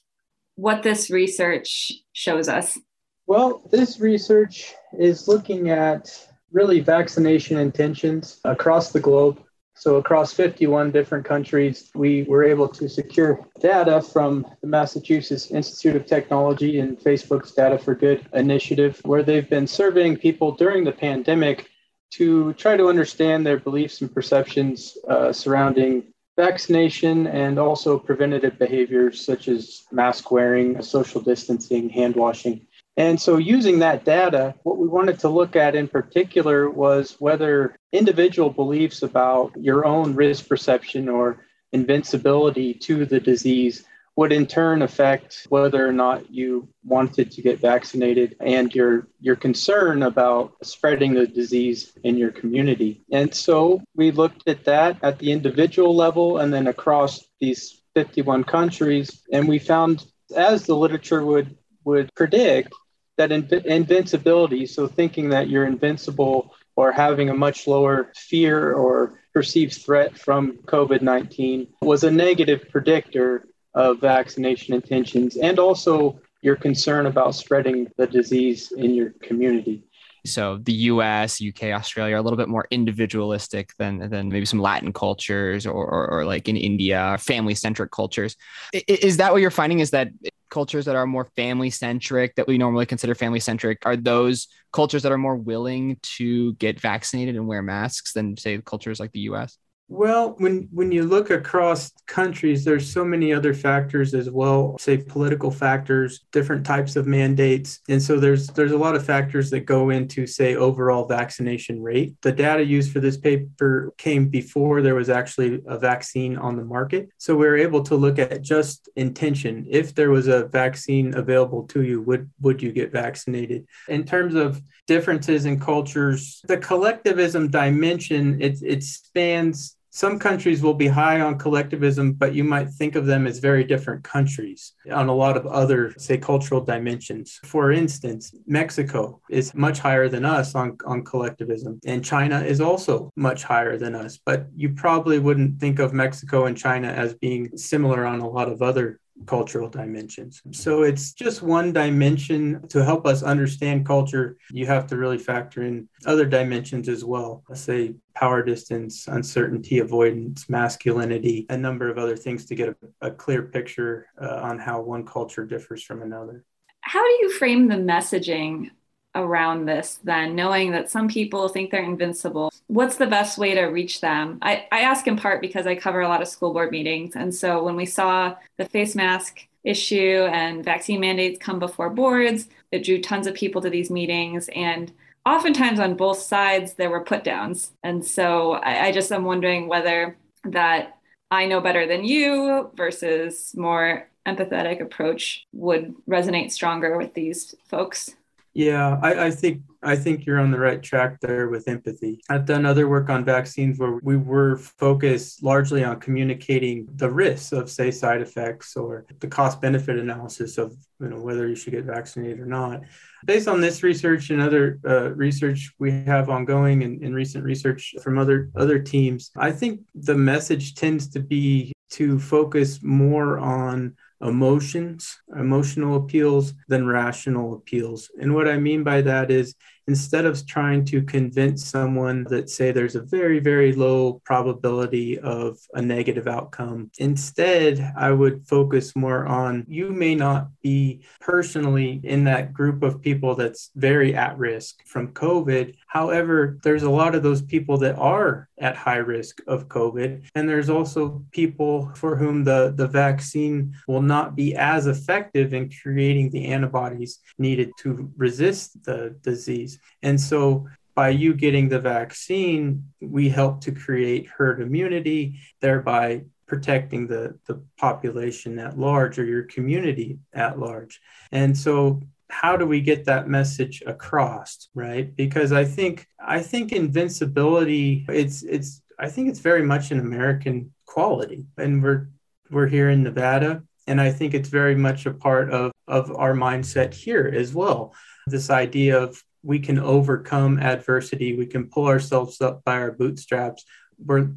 what 0.54 0.82
this 0.82 1.10
research 1.10 1.92
shows 2.14 2.48
us. 2.48 2.78
Well, 3.26 3.68
this 3.70 4.00
research 4.00 4.72
is 4.98 5.28
looking 5.28 5.68
at 5.68 6.08
really 6.50 6.80
vaccination 6.80 7.58
intentions 7.58 8.40
across 8.44 8.92
the 8.92 9.00
globe 9.00 9.42
so, 9.82 9.96
across 9.96 10.32
51 10.32 10.92
different 10.92 11.24
countries, 11.24 11.90
we 11.92 12.22
were 12.22 12.44
able 12.44 12.68
to 12.68 12.88
secure 12.88 13.44
data 13.58 14.00
from 14.00 14.46
the 14.60 14.68
Massachusetts 14.68 15.50
Institute 15.50 15.96
of 15.96 16.06
Technology 16.06 16.78
and 16.78 16.96
Facebook's 16.96 17.50
Data 17.50 17.76
for 17.78 17.96
Good 17.96 18.24
initiative, 18.32 19.00
where 19.02 19.24
they've 19.24 19.50
been 19.50 19.66
surveying 19.66 20.16
people 20.16 20.52
during 20.52 20.84
the 20.84 20.92
pandemic 20.92 21.68
to 22.12 22.52
try 22.52 22.76
to 22.76 22.86
understand 22.88 23.44
their 23.44 23.58
beliefs 23.58 24.00
and 24.00 24.14
perceptions 24.14 24.96
uh, 25.08 25.32
surrounding 25.32 26.04
vaccination 26.36 27.26
and 27.26 27.58
also 27.58 27.98
preventative 27.98 28.60
behaviors 28.60 29.20
such 29.20 29.48
as 29.48 29.82
mask 29.90 30.30
wearing, 30.30 30.80
social 30.80 31.20
distancing, 31.20 31.88
hand 31.88 32.14
washing. 32.14 32.68
And 32.96 33.18
so, 33.18 33.38
using 33.38 33.78
that 33.78 34.04
data, 34.04 34.54
what 34.64 34.76
we 34.76 34.86
wanted 34.86 35.18
to 35.20 35.28
look 35.28 35.56
at 35.56 35.74
in 35.74 35.88
particular 35.88 36.68
was 36.68 37.16
whether 37.18 37.74
individual 37.92 38.50
beliefs 38.50 39.02
about 39.02 39.52
your 39.56 39.86
own 39.86 40.14
risk 40.14 40.48
perception 40.48 41.08
or 41.08 41.44
invincibility 41.72 42.74
to 42.74 43.06
the 43.06 43.18
disease 43.18 43.84
would 44.16 44.30
in 44.32 44.46
turn 44.46 44.82
affect 44.82 45.46
whether 45.48 45.86
or 45.86 45.92
not 45.92 46.30
you 46.30 46.68
wanted 46.84 47.30
to 47.30 47.40
get 47.40 47.60
vaccinated 47.60 48.36
and 48.40 48.74
your 48.74 49.08
your 49.20 49.36
concern 49.36 50.02
about 50.02 50.54
spreading 50.62 51.14
the 51.14 51.26
disease 51.26 51.92
in 52.04 52.18
your 52.18 52.30
community. 52.30 53.02
And 53.10 53.34
so 53.34 53.80
we 53.96 54.10
looked 54.10 54.46
at 54.46 54.64
that 54.66 54.98
at 55.02 55.18
the 55.18 55.32
individual 55.32 55.96
level 55.96 56.38
and 56.38 56.52
then 56.52 56.66
across 56.66 57.24
these 57.40 57.80
51 57.94 58.44
countries 58.44 59.22
and 59.32 59.48
we 59.48 59.58
found 59.58 60.04
as 60.36 60.66
the 60.66 60.76
literature 60.76 61.24
would 61.24 61.56
would 61.84 62.14
predict 62.14 62.74
that 63.16 63.30
inv- 63.30 63.64
invincibility, 63.64 64.66
so 64.66 64.86
thinking 64.86 65.28
that 65.30 65.48
you're 65.48 65.66
invincible 65.66 66.54
or 66.76 66.92
having 66.92 67.28
a 67.28 67.34
much 67.34 67.66
lower 67.66 68.12
fear 68.16 68.72
or 68.72 69.20
perceived 69.32 69.74
threat 69.74 70.18
from 70.18 70.58
COVID 70.64 71.02
19, 71.02 71.66
was 71.82 72.04
a 72.04 72.10
negative 72.10 72.68
predictor 72.70 73.46
of 73.74 74.00
vaccination 74.00 74.74
intentions 74.74 75.36
and 75.36 75.58
also 75.58 76.20
your 76.42 76.56
concern 76.56 77.06
about 77.06 77.34
spreading 77.34 77.88
the 77.96 78.06
disease 78.06 78.72
in 78.72 78.94
your 78.94 79.10
community. 79.22 79.84
So 80.24 80.58
the 80.62 80.72
US, 80.72 81.42
UK, 81.42 81.64
Australia 81.72 82.14
are 82.14 82.18
a 82.18 82.22
little 82.22 82.36
bit 82.36 82.48
more 82.48 82.66
individualistic 82.70 83.72
than 83.78 84.10
than 84.10 84.28
maybe 84.28 84.46
some 84.46 84.60
Latin 84.60 84.92
cultures 84.92 85.66
or, 85.66 85.84
or, 85.84 86.10
or 86.10 86.24
like 86.24 86.48
in 86.48 86.56
India, 86.56 87.16
family 87.20 87.54
centric 87.54 87.90
cultures. 87.90 88.36
Is 88.72 89.16
that 89.16 89.32
what 89.32 89.40
you're 89.40 89.50
finding? 89.50 89.80
Is 89.80 89.90
that 89.90 90.08
cultures 90.50 90.84
that 90.84 90.96
are 90.96 91.06
more 91.06 91.24
family 91.34 91.70
centric 91.70 92.34
that 92.36 92.46
we 92.46 92.58
normally 92.58 92.84
consider 92.84 93.14
family 93.14 93.40
centric 93.40 93.78
are 93.86 93.96
those 93.96 94.48
cultures 94.70 95.02
that 95.02 95.10
are 95.10 95.18
more 95.18 95.36
willing 95.36 95.96
to 96.02 96.52
get 96.54 96.78
vaccinated 96.78 97.36
and 97.36 97.46
wear 97.46 97.62
masks 97.62 98.12
than 98.12 98.36
say 98.36 98.58
cultures 98.58 99.00
like 99.00 99.12
the 99.12 99.20
US? 99.20 99.56
Well, 99.88 100.36
when 100.38 100.68
when 100.72 100.90
you 100.90 101.02
look 101.04 101.28
across 101.28 101.92
countries, 102.06 102.64
there's 102.64 102.90
so 102.90 103.04
many 103.04 103.30
other 103.30 103.52
factors 103.52 104.14
as 104.14 104.30
well, 104.30 104.78
say 104.78 104.96
political 104.96 105.50
factors, 105.50 106.24
different 106.32 106.64
types 106.64 106.96
of 106.96 107.06
mandates. 107.06 107.80
And 107.90 108.00
so 108.00 108.18
there's 108.18 108.46
there's 108.46 108.72
a 108.72 108.78
lot 108.78 108.96
of 108.96 109.04
factors 109.04 109.50
that 109.50 109.60
go 109.60 109.90
into 109.90 110.26
say 110.26 110.56
overall 110.56 111.06
vaccination 111.06 111.82
rate. 111.82 112.14
The 112.22 112.32
data 112.32 112.64
used 112.64 112.90
for 112.90 113.00
this 113.00 113.18
paper 113.18 113.92
came 113.98 114.28
before 114.28 114.80
there 114.80 114.94
was 114.94 115.10
actually 115.10 115.60
a 115.66 115.78
vaccine 115.78 116.38
on 116.38 116.56
the 116.56 116.64
market. 116.64 117.10
So 117.18 117.36
we 117.36 117.46
were 117.46 117.58
able 117.58 117.82
to 117.82 117.94
look 117.94 118.18
at 118.18 118.40
just 118.40 118.88
intention. 118.96 119.66
If 119.68 119.94
there 119.94 120.10
was 120.10 120.26
a 120.26 120.46
vaccine 120.46 121.14
available 121.14 121.64
to 121.64 121.82
you, 121.82 122.00
would 122.02 122.30
would 122.40 122.62
you 122.62 122.72
get 122.72 122.92
vaccinated? 122.92 123.66
In 123.88 124.04
terms 124.04 124.36
of 124.36 124.62
differences 124.86 125.44
in 125.44 125.60
cultures, 125.60 126.40
the 126.48 126.56
collectivism 126.56 127.50
dimension, 127.50 128.40
it, 128.40 128.58
it 128.62 128.82
spans 128.82 129.76
some 129.94 130.18
countries 130.18 130.62
will 130.62 130.72
be 130.72 130.86
high 130.86 131.20
on 131.20 131.38
collectivism, 131.38 132.14
but 132.14 132.34
you 132.34 132.44
might 132.44 132.70
think 132.70 132.96
of 132.96 133.04
them 133.04 133.26
as 133.26 133.40
very 133.40 133.62
different 133.62 134.02
countries 134.02 134.72
on 134.90 135.10
a 135.10 135.14
lot 135.14 135.36
of 135.36 135.46
other, 135.46 135.92
say, 135.98 136.16
cultural 136.16 136.62
dimensions. 136.62 137.38
For 137.44 137.72
instance, 137.72 138.34
Mexico 138.46 139.20
is 139.28 139.54
much 139.54 139.80
higher 139.80 140.08
than 140.08 140.24
us 140.24 140.54
on, 140.54 140.78
on 140.86 141.04
collectivism, 141.04 141.78
and 141.84 142.02
China 142.02 142.40
is 142.40 142.58
also 142.58 143.10
much 143.16 143.44
higher 143.44 143.76
than 143.76 143.94
us. 143.94 144.18
But 144.24 144.46
you 144.56 144.70
probably 144.70 145.18
wouldn't 145.18 145.60
think 145.60 145.78
of 145.78 145.92
Mexico 145.92 146.46
and 146.46 146.56
China 146.56 146.88
as 146.88 147.12
being 147.14 147.54
similar 147.58 148.06
on 148.06 148.20
a 148.20 148.28
lot 148.28 148.48
of 148.48 148.62
other 148.62 148.98
cultural 149.26 149.68
dimensions. 149.68 150.42
So 150.50 150.82
it's 150.82 151.12
just 151.12 151.42
one 151.42 151.72
dimension 151.72 152.66
to 152.68 152.84
help 152.84 153.06
us 153.06 153.22
understand 153.22 153.86
culture. 153.86 154.36
You 154.50 154.66
have 154.66 154.86
to 154.88 154.96
really 154.96 155.18
factor 155.18 155.62
in 155.62 155.88
other 156.06 156.26
dimensions 156.26 156.88
as 156.88 157.04
well. 157.04 157.42
Let's 157.48 157.62
say 157.62 157.94
power 158.14 158.42
distance, 158.42 159.08
uncertainty, 159.08 159.78
avoidance, 159.78 160.48
masculinity, 160.48 161.46
a 161.48 161.56
number 161.56 161.88
of 161.88 161.98
other 161.98 162.16
things 162.16 162.46
to 162.46 162.54
get 162.54 162.68
a, 162.68 163.08
a 163.08 163.10
clear 163.10 163.42
picture 163.42 164.06
uh, 164.20 164.40
on 164.42 164.58
how 164.58 164.80
one 164.80 165.06
culture 165.06 165.46
differs 165.46 165.82
from 165.82 166.02
another. 166.02 166.44
How 166.82 167.02
do 167.02 167.12
you 167.22 167.30
frame 167.32 167.68
the 167.68 167.76
messaging 167.76 168.70
around 169.14 169.66
this 169.66 169.98
then, 170.04 170.34
knowing 170.34 170.72
that 170.72 170.90
some 170.90 171.08
people 171.08 171.48
think 171.48 171.70
they're 171.70 171.84
invincible? 171.84 172.51
What's 172.66 172.96
the 172.96 173.06
best 173.06 173.38
way 173.38 173.54
to 173.54 173.62
reach 173.62 174.00
them? 174.00 174.38
I, 174.42 174.66
I 174.72 174.80
ask 174.80 175.06
in 175.06 175.16
part 175.16 175.40
because 175.40 175.66
I 175.66 175.74
cover 175.74 176.00
a 176.00 176.08
lot 176.08 176.22
of 176.22 176.28
school 176.28 176.52
board 176.52 176.70
meetings. 176.70 177.14
And 177.16 177.34
so 177.34 177.62
when 177.62 177.76
we 177.76 177.86
saw 177.86 178.34
the 178.56 178.64
face 178.64 178.94
mask 178.94 179.46
issue 179.64 180.26
and 180.32 180.64
vaccine 180.64 181.00
mandates 181.00 181.38
come 181.38 181.58
before 181.58 181.90
boards, 181.90 182.48
it 182.70 182.84
drew 182.84 183.00
tons 183.00 183.26
of 183.26 183.34
people 183.34 183.60
to 183.62 183.70
these 183.70 183.90
meetings. 183.90 184.48
And 184.54 184.92
oftentimes 185.26 185.78
on 185.80 185.96
both 185.96 186.18
sides, 186.18 186.74
there 186.74 186.90
were 186.90 187.04
put 187.04 187.24
downs. 187.24 187.72
And 187.82 188.04
so 188.04 188.52
I, 188.52 188.86
I 188.86 188.92
just 188.92 189.12
am 189.12 189.24
wondering 189.24 189.68
whether 189.68 190.16
that 190.44 190.98
I 191.30 191.46
know 191.46 191.60
better 191.60 191.86
than 191.86 192.04
you 192.04 192.70
versus 192.74 193.54
more 193.56 194.08
empathetic 194.26 194.80
approach 194.80 195.46
would 195.52 195.94
resonate 196.08 196.52
stronger 196.52 196.96
with 196.96 197.14
these 197.14 197.54
folks. 197.68 198.14
Yeah, 198.54 198.98
I, 199.02 199.26
I, 199.26 199.30
think 199.30 199.62
I 199.82 199.96
think 199.96 200.26
you're 200.26 200.38
on 200.38 200.50
the 200.50 200.58
right 200.58 200.82
track 200.82 201.20
there 201.20 201.48
with 201.48 201.68
empathy. 201.68 202.20
I've 202.28 202.44
done 202.44 202.66
other 202.66 202.86
work 202.86 203.08
on 203.08 203.24
vaccines 203.24 203.78
where 203.78 203.98
we 204.02 204.18
were 204.18 204.58
focused 204.58 205.42
largely 205.42 205.82
on 205.84 206.00
communicating 206.00 206.86
the 206.96 207.10
risks 207.10 207.52
of, 207.52 207.70
say, 207.70 207.90
side 207.90 208.20
effects 208.20 208.76
or 208.76 209.06
the 209.20 209.26
cost 209.26 209.62
benefit 209.62 209.98
analysis 209.98 210.58
of 210.58 210.76
you 211.00 211.08
know 211.08 211.20
whether 211.20 211.48
you 211.48 211.56
should 211.56 211.72
get 211.72 211.84
vaccinated 211.84 212.40
or 212.40 212.46
not. 212.46 212.82
Based 213.24 213.48
on 213.48 213.60
this 213.60 213.82
research 213.82 214.28
and 214.28 214.42
other 214.42 214.78
uh, 214.86 215.12
research 215.14 215.72
we 215.78 215.90
have 216.04 216.28
ongoing 216.28 216.82
and, 216.82 217.02
and 217.02 217.14
recent 217.14 217.44
research 217.44 217.94
from 218.02 218.18
other 218.18 218.50
other 218.54 218.78
teams, 218.78 219.30
I 219.36 219.50
think 219.50 219.80
the 219.94 220.14
message 220.14 220.74
tends 220.74 221.08
to 221.08 221.20
be 221.20 221.72
to 221.92 222.18
focus 222.18 222.82
more 222.82 223.38
on 223.38 223.96
emotions, 224.22 225.18
emotional 225.36 225.96
appeals 225.96 226.54
than 226.68 226.86
rational 226.86 227.54
appeals. 227.54 228.10
And 228.20 228.34
what 228.34 228.48
I 228.48 228.58
mean 228.58 228.84
by 228.84 229.02
that 229.02 229.30
is 229.30 229.54
instead 229.86 230.24
of 230.24 230.46
trying 230.46 230.84
to 230.84 231.02
convince 231.02 231.64
someone 231.64 232.24
that 232.24 232.48
say 232.48 232.70
there's 232.70 232.96
a 232.96 233.02
very 233.02 233.40
very 233.40 233.72
low 233.72 234.20
probability 234.24 235.18
of 235.18 235.58
a 235.74 235.82
negative 235.82 236.26
outcome. 236.26 236.90
Instead 236.98 237.92
i 237.96 238.10
would 238.10 238.46
focus 238.46 238.94
more 238.96 239.26
on 239.26 239.64
you 239.68 239.90
may 239.90 240.14
not 240.14 240.48
be 240.62 241.02
personally 241.20 242.00
in 242.04 242.24
that 242.24 242.52
group 242.52 242.82
of 242.82 243.00
people 243.00 243.34
that's 243.34 243.70
very 243.74 244.14
at 244.14 244.36
risk 244.38 244.84
from 244.86 245.12
covid. 245.12 245.74
However 245.86 246.58
there's 246.62 246.82
a 246.82 246.90
lot 246.90 247.14
of 247.14 247.22
those 247.22 247.42
people 247.42 247.78
that 247.78 247.96
are 247.96 248.48
at 248.58 248.76
high 248.76 248.96
risk 248.96 249.40
of 249.46 249.68
covid. 249.68 250.24
And 250.34 250.48
there's 250.48 250.70
also 250.70 251.24
people 251.32 251.90
for 251.96 252.16
whom 252.16 252.44
the 252.44 252.72
the 252.76 252.86
vaccine 252.86 253.74
will 253.88 254.02
not 254.02 254.36
be 254.36 254.54
as 254.54 254.86
effective 254.86 255.54
in 255.54 255.70
creating 255.70 256.30
the 256.30 256.46
antibodies 256.46 257.20
needed 257.38 257.70
to 257.78 258.10
resist 258.16 258.82
the 258.84 259.16
disease 259.22 259.71
and 260.02 260.20
so 260.20 260.66
by 260.94 261.08
you 261.08 261.34
getting 261.34 261.68
the 261.68 261.78
vaccine, 261.80 262.84
we 263.00 263.28
help 263.28 263.62
to 263.62 263.72
create 263.72 264.28
herd 264.28 264.60
immunity, 264.60 265.40
thereby 265.60 266.22
protecting 266.46 267.06
the, 267.06 267.38
the 267.46 267.62
population 267.78 268.58
at 268.58 268.78
large 268.78 269.18
or 269.18 269.24
your 269.24 269.44
community 269.44 270.18
at 270.34 270.58
large. 270.58 271.00
And 271.30 271.56
so 271.56 272.02
how 272.28 272.56
do 272.56 272.66
we 272.66 272.80
get 272.80 273.04
that 273.06 273.28
message 273.28 273.82
across 273.86 274.68
right? 274.74 275.14
Because 275.14 275.52
i 275.52 275.64
think 275.64 276.06
i 276.18 276.40
think 276.40 276.72
invincibility 276.72 278.06
it's 278.08 278.42
it's 278.42 278.82
i 278.98 279.08
think 279.08 279.28
it's 279.28 279.38
very 279.38 279.62
much 279.62 279.90
an 279.90 279.98
american 279.98 280.72
quality. 280.86 281.44
And 281.58 281.82
we're 281.82 282.08
we're 282.50 282.68
here 282.68 282.90
in 282.90 283.02
nevada 283.02 283.62
and 283.86 284.00
i 284.00 284.10
think 284.10 284.34
it's 284.34 284.48
very 284.48 284.74
much 284.74 285.06
a 285.06 285.12
part 285.12 285.50
of 285.50 285.72
of 285.88 286.10
our 286.16 286.32
mindset 286.32 286.94
here 286.94 287.30
as 287.34 287.54
well. 287.54 287.94
This 288.26 288.50
idea 288.50 288.98
of 288.98 289.22
we 289.42 289.58
can 289.58 289.78
overcome 289.78 290.58
adversity 290.58 291.36
we 291.36 291.46
can 291.46 291.68
pull 291.68 291.86
ourselves 291.86 292.40
up 292.40 292.62
by 292.64 292.76
our 292.78 292.92
bootstraps 292.92 293.64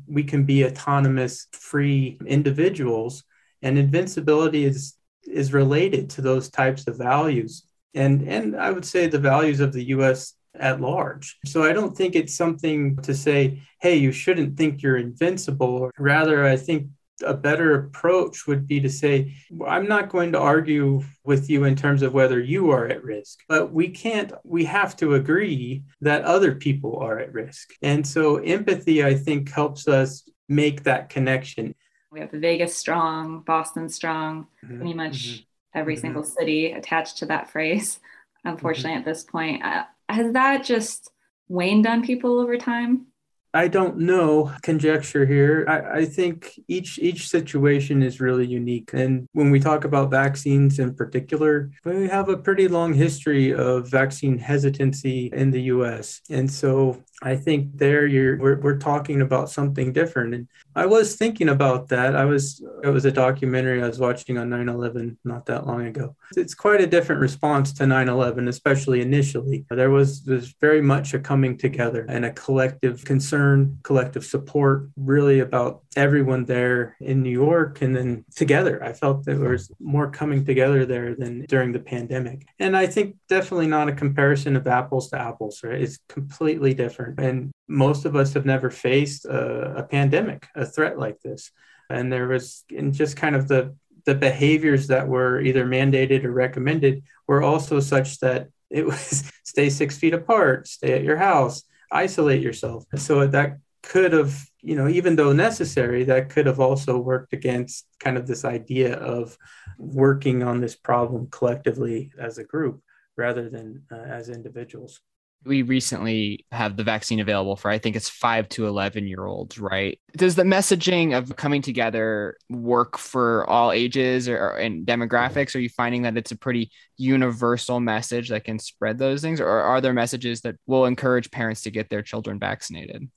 we 0.07 0.23
can 0.23 0.43
be 0.43 0.65
autonomous 0.65 1.47
free 1.51 2.19
individuals 2.25 3.23
and 3.61 3.77
invincibility 3.77 4.63
is 4.65 4.95
is 5.25 5.53
related 5.53 6.09
to 6.09 6.21
those 6.21 6.49
types 6.49 6.87
of 6.87 6.97
values 6.97 7.63
and 7.95 8.27
and 8.27 8.55
I 8.55 8.71
would 8.71 8.85
say 8.85 9.07
the 9.07 9.17
values 9.17 9.59
of 9.61 9.73
the 9.73 9.83
U.S. 9.85 10.33
at 10.53 10.81
large. 10.81 11.37
So 11.45 11.63
I 11.63 11.73
don't 11.73 11.97
think 11.97 12.15
it's 12.15 12.35
something 12.35 12.97
to 12.97 13.15
say, 13.15 13.61
hey, 13.81 13.95
you 13.95 14.11
shouldn't 14.11 14.57
think 14.57 14.83
you're 14.83 14.97
invincible. 14.97 15.89
Rather, 15.97 16.45
I 16.45 16.57
think 16.57 16.89
a 17.23 17.33
better 17.33 17.75
approach 17.75 18.47
would 18.47 18.67
be 18.67 18.79
to 18.81 18.89
say, 18.89 19.33
I'm 19.65 19.87
not 19.87 20.09
going 20.09 20.31
to 20.33 20.39
argue 20.39 21.01
with 21.23 21.49
you 21.49 21.63
in 21.63 21.75
terms 21.75 22.01
of 22.01 22.13
whether 22.13 22.39
you 22.39 22.71
are 22.71 22.87
at 22.87 23.03
risk, 23.03 23.39
but 23.47 23.71
we 23.71 23.89
can't, 23.89 24.33
we 24.43 24.65
have 24.65 24.95
to 24.97 25.15
agree 25.15 25.83
that 26.01 26.23
other 26.23 26.55
people 26.55 26.97
are 26.97 27.19
at 27.19 27.33
risk. 27.33 27.73
And 27.81 28.05
so 28.05 28.37
empathy, 28.37 29.03
I 29.03 29.15
think, 29.15 29.51
helps 29.51 29.87
us 29.87 30.29
make 30.49 30.83
that 30.83 31.09
connection. 31.09 31.75
We 32.11 32.19
have 32.19 32.31
Vegas 32.31 32.75
strong, 32.75 33.41
Boston 33.41 33.89
strong, 33.89 34.47
mm-hmm. 34.63 34.77
pretty 34.77 34.93
much 34.93 35.17
mm-hmm 35.17 35.43
every 35.75 35.95
mm-hmm. 35.95 36.01
single 36.01 36.23
city 36.23 36.71
attached 36.71 37.17
to 37.17 37.27
that 37.27 37.51
phrase, 37.51 37.99
unfortunately, 38.45 38.91
mm-hmm. 38.91 38.99
at 38.99 39.05
this 39.05 39.23
point. 39.23 39.63
Uh, 39.63 39.83
has 40.09 40.33
that 40.33 40.63
just 40.63 41.11
waned 41.47 41.85
on 41.85 42.03
people 42.03 42.39
over 42.39 42.57
time? 42.57 43.07
I 43.55 43.69
don't 43.69 43.97
know 43.99 44.51
conjecture 44.63 45.25
here. 45.25 45.65
I, 45.69 45.99
I, 45.99 46.05
think 46.05 46.59
each 46.67 46.99
each 46.99 47.29
situation 47.29 48.03
is 48.03 48.19
really 48.19 48.45
unique. 48.45 48.91
And 48.93 49.29
when 49.31 49.49
we 49.49 49.61
talk 49.61 49.85
about 49.85 50.11
vaccines 50.11 50.77
in 50.77 50.93
particular, 50.93 51.71
we 51.85 52.09
have 52.09 52.27
a 52.27 52.35
pretty 52.35 52.67
long 52.67 52.93
history 52.93 53.53
of 53.53 53.89
vaccine 53.89 54.37
hesitancy 54.37 55.29
in 55.31 55.51
the 55.51 55.61
US. 55.75 56.19
And 56.29 56.51
so 56.51 57.01
I 57.25 57.35
think 57.35 57.77
there 57.77 58.05
you're 58.05 58.37
we're, 58.37 58.59
we're 58.59 58.77
talking 58.77 59.21
about 59.21 59.49
something 59.49 59.91
different. 59.91 60.35
And 60.35 60.47
I 60.75 60.85
was 60.85 61.15
thinking 61.15 61.49
about 61.49 61.87
that. 61.89 62.15
I 62.15 62.23
was 62.23 62.63
it 62.83 62.89
was 62.89 63.05
a 63.05 63.11
documentary 63.11 63.81
I 63.81 63.87
was 63.87 63.99
watching 63.99 64.37
on 64.37 64.49
9/11 64.49 65.17
not 65.23 65.47
that 65.47 65.65
long 65.65 65.87
ago. 65.87 66.15
It's 66.37 66.53
quite 66.53 66.81
a 66.81 66.87
different 66.87 67.21
response 67.21 67.73
to 67.73 67.83
9/11, 67.85 68.47
especially 68.47 69.01
initially. 69.01 69.65
There 69.71 69.89
was 69.89 70.23
there's 70.23 70.53
very 70.61 70.81
much 70.81 71.15
a 71.15 71.19
coming 71.19 71.57
together 71.57 72.05
and 72.07 72.25
a 72.25 72.31
collective 72.31 73.03
concern, 73.03 73.79
collective 73.81 74.23
support, 74.23 74.89
really 74.95 75.39
about 75.39 75.81
everyone 75.95 76.45
there 76.45 76.95
in 76.99 77.23
New 77.23 77.31
York 77.31 77.81
and 77.81 77.95
then 77.95 78.25
together. 78.35 78.83
I 78.83 78.93
felt 78.93 79.25
there 79.25 79.39
was 79.39 79.71
more 79.79 80.11
coming 80.11 80.45
together 80.45 80.85
there 80.85 81.15
than 81.15 81.45
during 81.45 81.71
the 81.71 81.79
pandemic. 81.79 82.45
And 82.59 82.75
I 82.77 82.85
think 82.85 83.15
definitely 83.29 83.67
not 83.67 83.89
a 83.89 83.93
comparison 83.93 84.55
of 84.55 84.67
apples 84.67 85.09
to 85.09 85.19
apples, 85.19 85.63
right? 85.63 85.81
It's 85.81 85.99
completely 86.07 86.73
different. 86.73 87.14
And 87.17 87.51
most 87.67 88.05
of 88.05 88.15
us 88.15 88.33
have 88.33 88.45
never 88.45 88.69
faced 88.69 89.25
a, 89.25 89.77
a 89.77 89.83
pandemic, 89.83 90.47
a 90.55 90.65
threat 90.65 90.99
like 90.99 91.19
this. 91.21 91.51
And 91.89 92.11
there 92.11 92.27
was 92.27 92.63
in 92.69 92.91
just 92.93 93.17
kind 93.17 93.35
of 93.35 93.47
the 93.47 93.75
the 94.05 94.15
behaviors 94.15 94.87
that 94.87 95.07
were 95.07 95.41
either 95.41 95.65
mandated 95.65 96.23
or 96.23 96.31
recommended 96.31 97.03
were 97.27 97.41
also 97.41 97.79
such 97.79 98.19
that 98.19 98.49
it 98.69 98.85
was 98.91 99.31
stay 99.43 99.69
six 99.69 99.97
feet 99.97 100.13
apart, 100.13 100.67
stay 100.67 100.93
at 100.93 101.03
your 101.03 101.17
house, 101.17 101.63
isolate 101.91 102.41
yourself. 102.41 102.85
So 102.95 103.27
that 103.27 103.57
could 103.83 104.13
have, 104.13 104.35
you 104.61 104.75
know, 104.75 104.87
even 104.87 105.15
though 105.15 105.31
necessary, 105.33 106.03
that 106.05 106.29
could 106.29 106.45
have 106.47 106.59
also 106.59 106.97
worked 106.97 107.33
against 107.33 107.85
kind 107.99 108.17
of 108.17 108.25
this 108.27 108.43
idea 108.45 108.95
of 108.95 109.37
working 109.77 110.43
on 110.43 110.59
this 110.59 110.75
problem 110.75 111.27
collectively 111.29 112.11
as 112.19 112.37
a 112.37 112.43
group 112.43 112.81
rather 113.17 113.49
than 113.49 113.83
uh, 113.91 113.95
as 113.95 114.29
individuals 114.29 115.01
we 115.45 115.61
recently 115.61 116.45
have 116.51 116.75
the 116.75 116.83
vaccine 116.83 117.19
available 117.19 117.55
for 117.55 117.69
i 117.69 117.77
think 117.77 117.95
it's 117.95 118.09
5 118.09 118.49
to 118.49 118.67
11 118.67 119.07
year 119.07 119.25
olds 119.25 119.59
right? 119.59 119.99
Does 120.15 120.35
the 120.35 120.43
messaging 120.43 121.17
of 121.17 121.35
coming 121.35 121.61
together 121.61 122.37
work 122.49 122.97
for 122.97 123.49
all 123.49 123.71
ages 123.71 124.29
or, 124.29 124.51
and 124.51 124.85
demographics? 124.85 125.55
Are 125.55 125.59
you 125.59 125.69
finding 125.69 126.03
that 126.03 126.17
it's 126.17 126.31
a 126.31 126.37
pretty 126.37 126.71
universal 126.97 127.79
message 127.79 128.29
that 128.29 128.43
can 128.43 128.59
spread 128.59 128.97
those 128.97 129.21
things 129.21 129.41
or 129.41 129.49
are 129.49 129.81
there 129.81 129.93
messages 129.93 130.41
that 130.41 130.55
will 130.67 130.85
encourage 130.85 131.31
parents 131.31 131.61
to 131.61 131.71
get 131.71 131.89
their 131.89 132.01
children 132.01 132.39
vaccinated? 132.39 133.09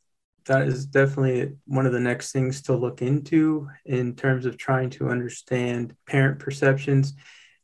That 0.47 0.67
is 0.67 0.87
definitely 0.87 1.57
one 1.67 1.87
of 1.87 1.93
the 1.93 2.01
next 2.01 2.33
things 2.33 2.63
to 2.63 2.75
look 2.75 3.03
into 3.03 3.69
in 3.85 4.17
terms 4.17 4.47
of 4.47 4.57
trying 4.57 4.91
to 4.91 5.11
understand 5.11 5.95
parent 6.07 6.39
perceptions. 6.39 7.15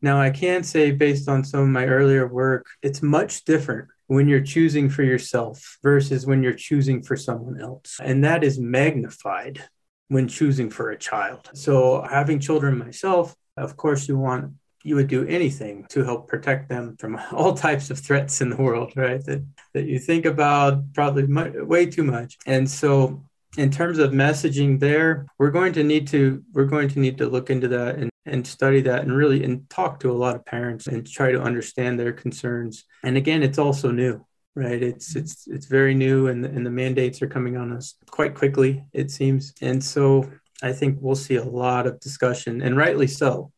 Now 0.03 0.21
i 0.21 0.31
can 0.31 0.63
say 0.63 0.91
based 0.91 1.29
on 1.29 1.45
some 1.45 1.61
of 1.61 1.69
my 1.69 1.87
earlier 1.87 2.27
work 2.27 2.67
it's 2.83 3.03
much 3.03 3.45
different 3.45 3.89
when 4.07 4.29
you're 4.29 4.41
choosing 4.41 4.89
for 4.89 5.03
yourself 5.03 5.79
versus 5.83 6.27
when 6.27 6.43
you're 6.43 6.53
choosing 6.53 7.03
for 7.03 7.17
someone 7.17 7.61
else. 7.61 7.99
And 8.03 8.25
that 8.25 8.45
is 8.45 8.59
magnified 8.59 9.63
when 10.09 10.29
choosing 10.29 10.71
for 10.71 10.91
a 10.91 10.99
child. 10.99 11.51
So, 11.55 12.03
having 12.03 12.39
children 12.39 12.79
myself, 12.79 13.35
of 13.57 13.77
course, 13.77 14.09
you 14.09 14.19
want 14.19 14.55
you 14.87 14.97
would 14.97 15.09
do 15.09 15.27
anything 15.27 15.87
to 15.89 16.05
help 16.05 16.29
protect 16.29 16.69
them 16.69 16.95
from 16.99 17.19
all 17.33 17.55
types 17.55 17.91
of 17.91 17.99
threats 17.99 18.41
in 18.41 18.51
the 18.51 18.57
world, 18.57 18.93
right? 18.97 19.25
That 19.25 19.45
that 19.73 19.87
you 19.87 19.99
think 19.99 20.27
about 20.27 20.93
probably 20.93 21.27
much, 21.27 21.55
way 21.55 21.87
too 21.87 22.05
much. 22.05 22.37
And 22.47 22.71
so 22.71 23.25
in 23.57 23.71
terms 23.71 23.99
of 23.99 24.11
messaging 24.11 24.79
there, 24.81 25.27
we're 25.39 25.51
going 25.51 25.73
to 25.75 25.85
need 25.85 26.07
to 26.09 26.43
we're 26.53 26.67
going 26.67 26.89
to 26.89 26.99
need 26.99 27.19
to 27.19 27.27
look 27.27 27.51
into 27.51 27.69
that 27.69 27.97
and 27.97 28.11
and 28.27 28.47
study 28.47 28.81
that 28.83 29.03
and 29.03 29.15
really 29.15 29.45
and 29.45 29.69
talk 29.69 30.01
to 30.01 30.11
a 30.11 30.13
lot 30.13 30.37
of 30.37 30.45
parents 30.45 30.87
and 30.87 31.07
try 31.07 31.33
to 31.33 31.43
understand 31.43 31.99
their 31.99 32.13
concerns. 32.13 32.85
And 33.03 33.17
again, 33.17 33.43
it's 33.43 33.59
also 33.59 33.91
new, 33.91 34.25
right? 34.55 34.83
It's 34.83 35.11
mm-hmm. 35.11 35.21
it's 35.21 35.47
it's 35.47 35.67
very 35.67 35.95
new 35.95 36.29
and 36.29 36.45
and 36.45 36.65
the 36.65 36.71
mandates 36.71 37.23
are 37.23 37.29
coming 37.29 37.57
on 37.57 37.73
us 37.73 37.95
quite 38.11 38.35
quickly, 38.35 38.85
it 38.93 39.11
seems. 39.11 39.53
And 39.61 39.83
so 39.83 40.31
I 40.63 40.73
think 40.73 40.99
we'll 41.01 41.17
see 41.17 41.37
a 41.37 41.45
lot 41.45 41.87
of 41.87 42.01
discussion 42.01 42.63
and 42.63 42.77
rightly 42.77 43.07
so. 43.07 43.53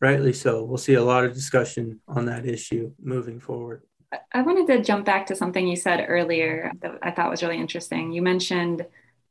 Rightly 0.00 0.32
so. 0.32 0.64
We'll 0.64 0.78
see 0.78 0.94
a 0.94 1.04
lot 1.04 1.24
of 1.24 1.32
discussion 1.32 2.00
on 2.08 2.26
that 2.26 2.44
issue 2.44 2.92
moving 3.00 3.38
forward. 3.38 3.82
I 4.32 4.42
wanted 4.42 4.66
to 4.66 4.82
jump 4.82 5.06
back 5.06 5.26
to 5.26 5.36
something 5.36 5.66
you 5.66 5.76
said 5.76 6.04
earlier 6.08 6.72
that 6.80 6.98
I 7.02 7.12
thought 7.12 7.30
was 7.30 7.42
really 7.42 7.58
interesting. 7.58 8.12
You 8.12 8.20
mentioned 8.20 8.84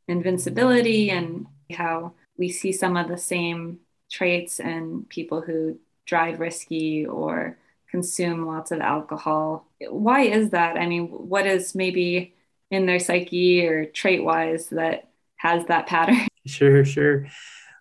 invincibility 0.07 1.11
and 1.11 1.45
how 1.71 2.13
we 2.37 2.49
see 2.49 2.71
some 2.71 2.97
of 2.97 3.07
the 3.07 3.17
same 3.17 3.80
traits 4.11 4.59
and 4.59 5.07
people 5.09 5.41
who 5.41 5.79
drive 6.05 6.39
risky 6.39 7.05
or 7.05 7.57
consume 7.89 8.45
lots 8.45 8.71
of 8.71 8.79
alcohol. 8.79 9.65
Why 9.89 10.21
is 10.21 10.51
that? 10.51 10.77
I 10.77 10.87
mean, 10.87 11.07
what 11.07 11.45
is 11.47 11.75
maybe 11.75 12.33
in 12.69 12.85
their 12.85 12.99
psyche 12.99 13.65
or 13.65 13.85
trait 13.85 14.23
wise 14.23 14.69
that 14.69 15.09
has 15.37 15.65
that 15.65 15.87
pattern? 15.87 16.27
Sure, 16.47 16.83
sure. 16.83 17.27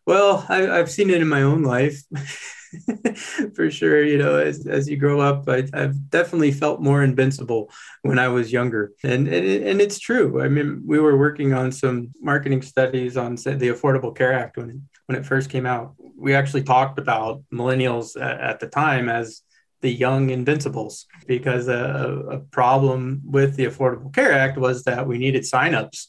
Well, 0.04 0.44
I, 0.50 0.58
have 0.60 0.90
seen 0.90 1.08
it 1.08 1.22
in 1.22 1.28
my 1.28 1.40
own 1.40 1.62
life. 1.62 2.02
for 3.54 3.70
sure. 3.70 4.04
You 4.04 4.18
know, 4.18 4.36
as, 4.36 4.66
as 4.66 4.86
you 4.86 4.98
grow 4.98 5.18
up, 5.18 5.48
I, 5.48 5.64
have 5.72 6.10
definitely 6.10 6.52
felt 6.52 6.82
more 6.82 7.02
invincible 7.02 7.70
when 8.02 8.18
I 8.18 8.28
was 8.28 8.52
younger. 8.52 8.92
And, 9.02 9.26
and, 9.28 9.64
and 9.64 9.80
it's 9.80 9.98
true. 9.98 10.42
I 10.42 10.48
mean, 10.48 10.82
we 10.84 10.98
were 10.98 11.16
working 11.16 11.54
on 11.54 11.72
some 11.72 12.10
marketing 12.20 12.60
studies 12.60 13.16
on 13.16 13.36
the 13.36 13.70
Affordable 13.70 14.14
Care 14.14 14.34
Act 14.34 14.58
when 14.58 14.88
when 15.10 15.18
it 15.18 15.26
first 15.26 15.50
came 15.50 15.66
out. 15.66 15.96
We 16.16 16.36
actually 16.36 16.62
talked 16.62 17.00
about 17.00 17.42
millennials 17.52 18.14
at, 18.14 18.40
at 18.40 18.60
the 18.60 18.68
time 18.68 19.08
as 19.08 19.42
the 19.80 19.90
young 19.90 20.30
invincibles 20.30 21.06
because 21.26 21.66
a, 21.66 22.22
a 22.30 22.38
problem 22.38 23.20
with 23.24 23.56
the 23.56 23.66
Affordable 23.66 24.14
Care 24.14 24.32
Act 24.32 24.56
was 24.56 24.84
that 24.84 25.08
we 25.08 25.18
needed 25.18 25.42
signups 25.42 26.06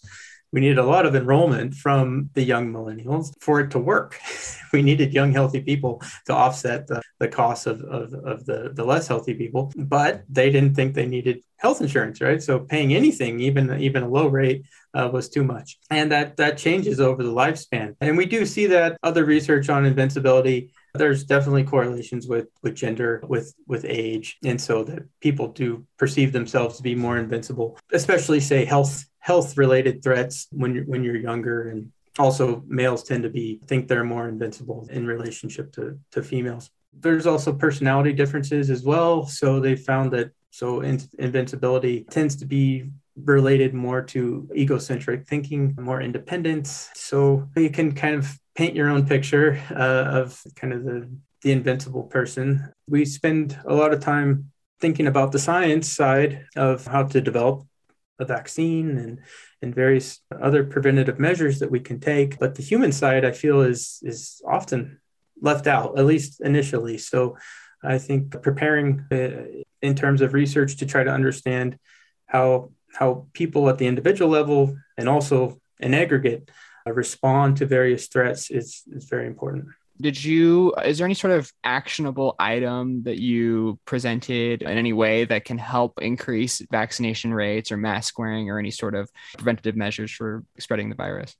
we 0.52 0.60
needed 0.60 0.78
a 0.78 0.84
lot 0.84 1.06
of 1.06 1.16
enrollment 1.16 1.74
from 1.76 2.30
the 2.34 2.44
young 2.44 2.72
millennials 2.74 3.34
for 3.40 3.62
it 3.62 3.72
to 3.72 3.80
work. 3.80 4.20
we 4.74 4.82
needed 4.82 5.14
young, 5.14 5.32
healthy 5.32 5.62
people 5.62 6.02
to 6.26 6.34
offset 6.34 6.88
the, 6.88 7.02
the 7.20 7.28
costs 7.28 7.66
of, 7.66 7.82
of, 7.82 8.14
of 8.14 8.46
the, 8.46 8.72
the 8.74 8.84
less 8.84 9.08
healthy 9.08 9.34
people, 9.34 9.72
but 9.76 10.24
they 10.30 10.50
didn't 10.50 10.76
think 10.76 10.94
they 10.94 11.06
needed 11.06 11.42
health 11.58 11.80
insurance, 11.80 12.20
right? 12.22 12.42
So 12.42 12.60
paying 12.60 12.94
anything, 12.94 13.40
even 13.40 13.80
even 13.80 14.04
a 14.04 14.10
low 14.10 14.28
rate, 14.28 14.66
uh, 14.94 15.10
was 15.14 15.30
too 15.30 15.44
much, 15.44 15.78
and 15.90 16.12
that 16.12 16.38
that 16.38 16.58
changes 16.58 17.00
over 17.00 17.24
the 17.24 17.32
lifespan. 17.32 17.96
And 18.02 18.18
we 18.18 18.26
do 18.26 18.46
see 18.46 18.66
that 18.68 18.98
other 19.04 19.24
research 19.26 19.70
on 19.70 19.86
invincibility 19.86 20.74
there's 20.93 21.23
definitely 21.23 21.63
correlations 21.63 22.27
with 22.27 22.47
with 22.62 22.75
gender 22.75 23.21
with 23.27 23.54
with 23.67 23.86
age. 23.86 24.38
And 24.43 24.60
so 24.60 24.84
that 24.84 25.04
people 25.19 25.47
do 25.49 25.86
perceive 25.97 26.32
themselves 26.32 26.77
to 26.77 26.84
be 26.84 26.95
more 26.95 27.17
invincible 27.17 27.77
especially 27.91 28.39
say 28.39 28.65
health 28.65 29.06
health 29.19 29.58
related 29.58 30.04
threats 30.04 30.47
when 30.51 30.73
you're 30.75 30.86
when 30.86 31.04
you're 31.04 31.15
younger. 31.15 31.69
And 31.69 31.91
also 32.19 32.63
males 32.67 33.04
tend 33.04 33.23
to 33.23 33.30
be 33.30 33.60
think 33.67 33.88
they're 33.88 34.04
more 34.04 34.27
invincible 34.27 34.88
in 34.91 35.06
relationship 35.06 35.71
to 35.73 35.97
to 36.12 36.23
females. 36.23 36.69
There's 36.93 37.25
also 37.25 37.54
personality 37.54 38.12
differences 38.13 38.69
as 38.69 38.84
well. 38.84 39.25
So 39.25 39.60
they 39.60 39.75
found 39.75 40.12
that 40.12 40.32
so 40.49 40.82
in, 40.82 40.99
invincibility 41.17 42.06
tends 42.10 42.36
to 42.38 42.45
be 42.45 42.89
related 43.15 43.73
more 43.73 44.01
to 44.01 44.49
egocentric 44.56 45.27
thinking 45.27 45.75
more 45.80 46.01
independence. 46.01 46.89
So 46.93 47.47
you 47.56 47.69
can 47.69 47.93
kind 47.93 48.15
of 48.15 48.38
paint 48.56 48.76
your 48.76 48.90
own 48.90 49.06
picture 49.06 49.60
uh, 49.72 50.20
of 50.20 50.42
kind 50.56 50.74
of 50.74 50.84
the 50.84 51.10
the 51.42 51.52
invincible 51.52 52.04
person 52.04 52.72
we 52.88 53.04
spend 53.04 53.58
a 53.66 53.74
lot 53.74 53.94
of 53.94 54.00
time 54.00 54.52
thinking 54.80 55.08
about 55.08 55.32
the 55.32 55.40
science 55.40 55.90
side 55.90 56.46
of 56.56 56.86
how 56.86 57.04
to 57.04 57.22
develop 57.22 57.66
a 58.20 58.26
vaccine 58.26 58.98
and 58.98 59.20
and 59.62 59.76
various 59.76 60.20
other 60.42 60.64
preventative 60.64 61.20
measures 61.20 61.60
that 61.60 61.72
we 61.72 61.80
can 61.80 62.00
take. 62.00 62.40
But 62.40 62.56
the 62.56 62.64
human 62.64 62.92
side, 62.92 63.24
I 63.24 63.32
feel, 63.32 63.62
is 63.62 64.00
is 64.04 64.42
often 64.46 65.00
left 65.42 65.68
out, 65.68 65.98
at 65.98 66.06
least 66.06 66.42
initially. 66.42 66.98
So 66.98 67.38
I 67.84 67.98
think 67.98 68.42
preparing 68.42 69.06
uh, 69.12 69.64
in 69.82 69.96
terms 69.96 70.22
of 70.22 70.34
research 70.34 70.78
to 70.78 70.86
try 70.86 71.04
to 71.04 71.12
understand 71.12 71.78
how 72.26 72.72
how 72.94 73.28
people 73.34 73.70
at 73.70 73.78
the 73.78 73.88
individual 73.88 74.30
level 74.30 74.76
and 74.98 75.08
also 75.08 75.60
in 75.80 75.94
aggregate 75.94 76.52
Uh, 76.88 76.94
respond 76.94 77.58
to 77.58 77.65
various 77.65 78.08
threats 78.08 78.50
is 78.50 78.84
is 78.91 79.06
very 79.06 79.28
important. 79.28 79.65
Did 80.00 80.24
you 80.24 80.74
is 80.84 80.98
there 80.98 81.06
any 81.06 81.13
sort 81.13 81.34
of 81.34 81.52
actionable 81.63 82.36
item 82.39 83.04
that 83.04 83.20
you 83.20 83.80
presented 83.86 84.63
in 84.63 84.78
any 84.78 84.94
way 84.94 85.26
that 85.26 85.46
can 85.46 85.60
help 85.60 86.02
increase 86.02 86.62
vaccination 86.72 87.34
rates 87.34 87.72
or 87.72 87.78
mask 87.78 88.17
wearing 88.17 88.50
or 88.50 88.58
any 88.58 88.72
sort 88.72 88.96
of 88.96 89.12
preventative 89.38 89.76
measures 89.76 90.12
for 90.12 90.44
spreading 90.58 90.89
the 90.89 90.96
virus? 90.96 91.36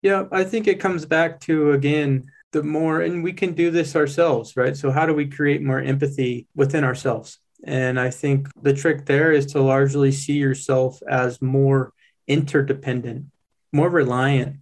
Yeah 0.00 0.24
i 0.32 0.42
think 0.42 0.66
it 0.66 0.80
comes 0.80 1.04
back 1.04 1.40
to 1.40 1.72
again 1.72 2.24
the 2.52 2.62
more 2.62 3.00
and 3.00 3.22
we 3.22 3.32
can 3.32 3.52
do 3.52 3.70
this 3.70 3.94
ourselves 3.94 4.56
right? 4.56 4.76
So 4.76 4.90
how 4.90 5.04
do 5.04 5.14
we 5.14 5.26
create 5.26 5.62
more 5.62 5.80
empathy 5.80 6.46
within 6.54 6.84
ourselves? 6.84 7.38
And 7.64 8.00
i 8.00 8.10
think 8.10 8.48
the 8.62 8.72
trick 8.72 9.04
there 9.04 9.32
is 9.32 9.46
to 9.52 9.60
largely 9.60 10.12
see 10.12 10.38
yourself 10.38 11.02
as 11.06 11.42
more 11.42 11.92
interdependent 12.26 13.26
more 13.70 13.90
reliant 13.90 14.61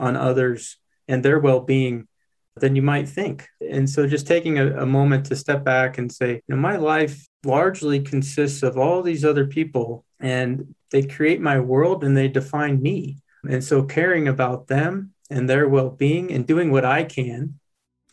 on 0.00 0.16
others 0.16 0.78
and 1.06 1.24
their 1.24 1.38
well-being 1.38 2.08
than 2.56 2.74
you 2.74 2.82
might 2.82 3.08
think. 3.08 3.46
And 3.70 3.88
so 3.88 4.06
just 4.06 4.26
taking 4.26 4.58
a, 4.58 4.82
a, 4.82 4.86
moment 4.86 5.26
to 5.26 5.36
step 5.36 5.64
back 5.64 5.98
and 5.98 6.10
say, 6.10 6.34
you 6.34 6.42
know, 6.48 6.56
my 6.56 6.76
life 6.76 7.26
largely 7.44 8.00
consists 8.00 8.62
of 8.62 8.76
all 8.76 9.02
these 9.02 9.24
other 9.24 9.46
people 9.46 10.04
and 10.18 10.74
they 10.90 11.02
create 11.02 11.40
my 11.40 11.60
world 11.60 12.02
and 12.02 12.16
they 12.16 12.28
define 12.28 12.82
me. 12.82 13.18
And 13.48 13.62
so 13.62 13.84
caring 13.84 14.28
about 14.28 14.66
them 14.66 15.12
and 15.30 15.48
their 15.48 15.68
well-being 15.68 16.32
and 16.32 16.46
doing 16.46 16.70
what 16.70 16.84
I 16.84 17.04
can, 17.04 17.58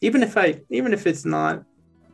even 0.02 0.22
if 0.22 0.38
I 0.38 0.62
even 0.70 0.94
if 0.94 1.08
it's 1.08 1.26
not 1.26 1.64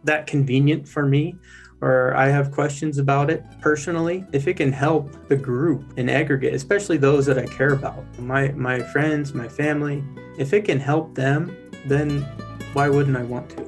that 0.05 0.27
convenient 0.27 0.87
for 0.87 1.05
me 1.05 1.35
or 1.83 2.15
I 2.15 2.29
have 2.29 2.49
questions 2.49 2.97
about 2.97 3.29
it 3.29 3.43
personally, 3.59 4.25
if 4.31 4.47
it 4.47 4.55
can 4.55 4.71
help 4.71 5.27
the 5.27 5.35
group 5.35 5.97
in 5.97 6.07
aggregate, 6.07 6.53
especially 6.53 6.95
those 6.97 7.25
that 7.25 7.37
I 7.37 7.45
care 7.45 7.73
about, 7.73 8.01
my 8.17 8.53
my 8.53 8.79
friends, 8.79 9.33
my 9.33 9.49
family, 9.49 10.01
if 10.37 10.53
it 10.53 10.63
can 10.63 10.79
help 10.79 11.13
them 11.13 11.55
then 11.85 12.21
why 12.71 12.87
wouldn't 12.87 13.17
I 13.17 13.23
want 13.23 13.49
to? 13.49 13.63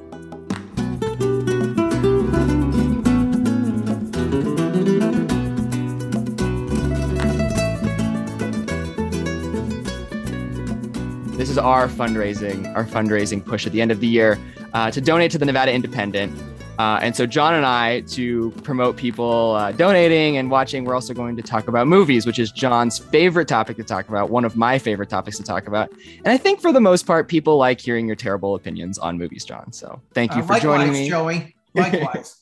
This 11.36 11.50
is 11.50 11.58
our 11.58 11.86
fundraising, 11.86 12.74
our 12.74 12.86
fundraising 12.86 13.44
push 13.44 13.66
at 13.66 13.72
the 13.72 13.82
end 13.82 13.90
of 13.90 14.00
the 14.00 14.06
year 14.06 14.38
uh, 14.72 14.90
to 14.90 15.02
donate 15.02 15.30
to 15.32 15.38
the 15.38 15.44
Nevada 15.44 15.72
Independent. 15.72 16.55
Uh, 16.78 16.98
and 17.00 17.16
so 17.16 17.26
Jon 17.26 17.54
and 17.54 17.64
I, 17.64 18.00
to 18.00 18.50
promote 18.62 18.96
people 18.96 19.54
uh, 19.54 19.72
donating 19.72 20.36
and 20.36 20.50
watching, 20.50 20.84
we're 20.84 20.94
also 20.94 21.14
going 21.14 21.36
to 21.36 21.42
talk 21.42 21.68
about 21.68 21.86
movies, 21.86 22.26
which 22.26 22.38
is 22.38 22.52
Jon's 22.52 22.98
favorite 22.98 23.48
topic 23.48 23.76
to 23.78 23.84
talk 23.84 24.08
about, 24.08 24.30
one 24.30 24.44
of 24.44 24.56
my 24.56 24.78
favorite 24.78 25.08
topics 25.08 25.38
to 25.38 25.42
talk 25.42 25.66
about. 25.66 25.90
And 26.18 26.28
I 26.28 26.36
think 26.36 26.60
for 26.60 26.72
the 26.72 26.80
most 26.80 27.06
part, 27.06 27.28
people 27.28 27.56
like 27.56 27.80
hearing 27.80 28.06
your 28.06 28.16
terrible 28.16 28.54
opinions 28.54 28.98
on 28.98 29.16
movies, 29.16 29.44
Jon. 29.44 29.72
So 29.72 30.02
thank 30.12 30.34
you 30.34 30.42
uh, 30.42 30.46
for 30.46 30.52
likewise, 30.54 30.78
joining 30.78 30.92
me, 30.92 31.08
Joey. 31.08 31.56
Likewise. 31.74 32.36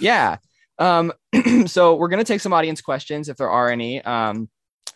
yeah. 0.00 0.36
Um, 0.78 1.12
so 1.66 1.94
we're 1.94 2.08
going 2.08 2.24
to 2.24 2.32
take 2.32 2.40
some 2.40 2.52
audience 2.52 2.80
questions 2.80 3.28
if 3.28 3.36
there 3.36 3.50
are 3.50 3.70
any. 3.70 4.02
Um, 4.02 4.48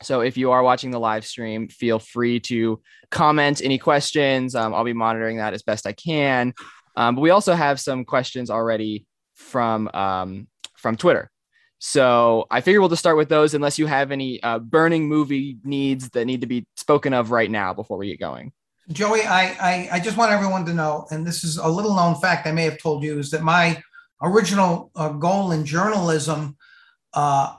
so 0.03 0.21
if 0.21 0.37
you 0.37 0.51
are 0.51 0.63
watching 0.63 0.91
the 0.91 0.99
live 0.99 1.25
stream, 1.25 1.69
feel 1.69 1.99
free 1.99 2.41
to 2.41 2.81
comment 3.11 3.63
any 3.63 3.79
questions. 3.79 4.55
Um, 4.55 4.75
I'll 4.75 4.85
be 4.85 4.93
monitoring 4.93 5.39
that 5.39 5.55
as 5.55 5.63
best 5.63 5.87
I 5.87 5.93
can. 5.93 6.55
Um, 6.97 7.17
but 7.17 7.23
we 7.23 7.31
also 7.31 7.55
have 7.55 7.81
some 7.81 8.05
questions 8.05 8.51
already 8.51 9.07
from 9.35 9.89
um, 9.95 10.49
from 10.77 10.97
Twitter. 10.97 11.31
So 11.79 12.47
I 12.51 12.61
figure 12.61 12.81
we'll 12.81 12.89
just 12.89 13.01
start 13.01 13.17
with 13.17 13.29
those, 13.29 13.53
unless 13.53 13.79
you 13.79 13.87
have 13.87 14.11
any 14.11 14.43
uh, 14.43 14.59
burning 14.59 15.09
movie 15.09 15.59
needs 15.65 16.09
that 16.11 16.25
need 16.25 16.41
to 16.41 16.47
be 16.47 16.67
spoken 16.77 17.13
of 17.13 17.31
right 17.31 17.51
now 17.51 17.75
before 17.75 17.99
we 17.99 18.09
get 18.09 18.21
going. 18.21 18.53
Joey, 18.91 19.23
I, 19.23 19.57
I, 19.61 19.89
I 19.93 20.01
just 20.01 20.17
want 20.17 20.33
everyone 20.33 20.65
to 20.67 20.75
know, 20.75 21.07
and 21.11 21.27
this 21.27 21.45
is 21.45 21.59
a 21.59 21.69
little 21.69 21.95
known 21.95 22.15
fact 22.17 22.47
I 22.47 22.53
may 22.53 22.65
have 22.65 22.79
told 22.79 23.03
you, 23.03 23.19
is 23.19 23.31
that 23.33 23.43
my 23.43 23.83
original 24.23 24.91
uh, 24.95 25.11
goal 25.11 25.53
in 25.53 25.67
journalism 25.67 26.57
uh, 27.13 27.55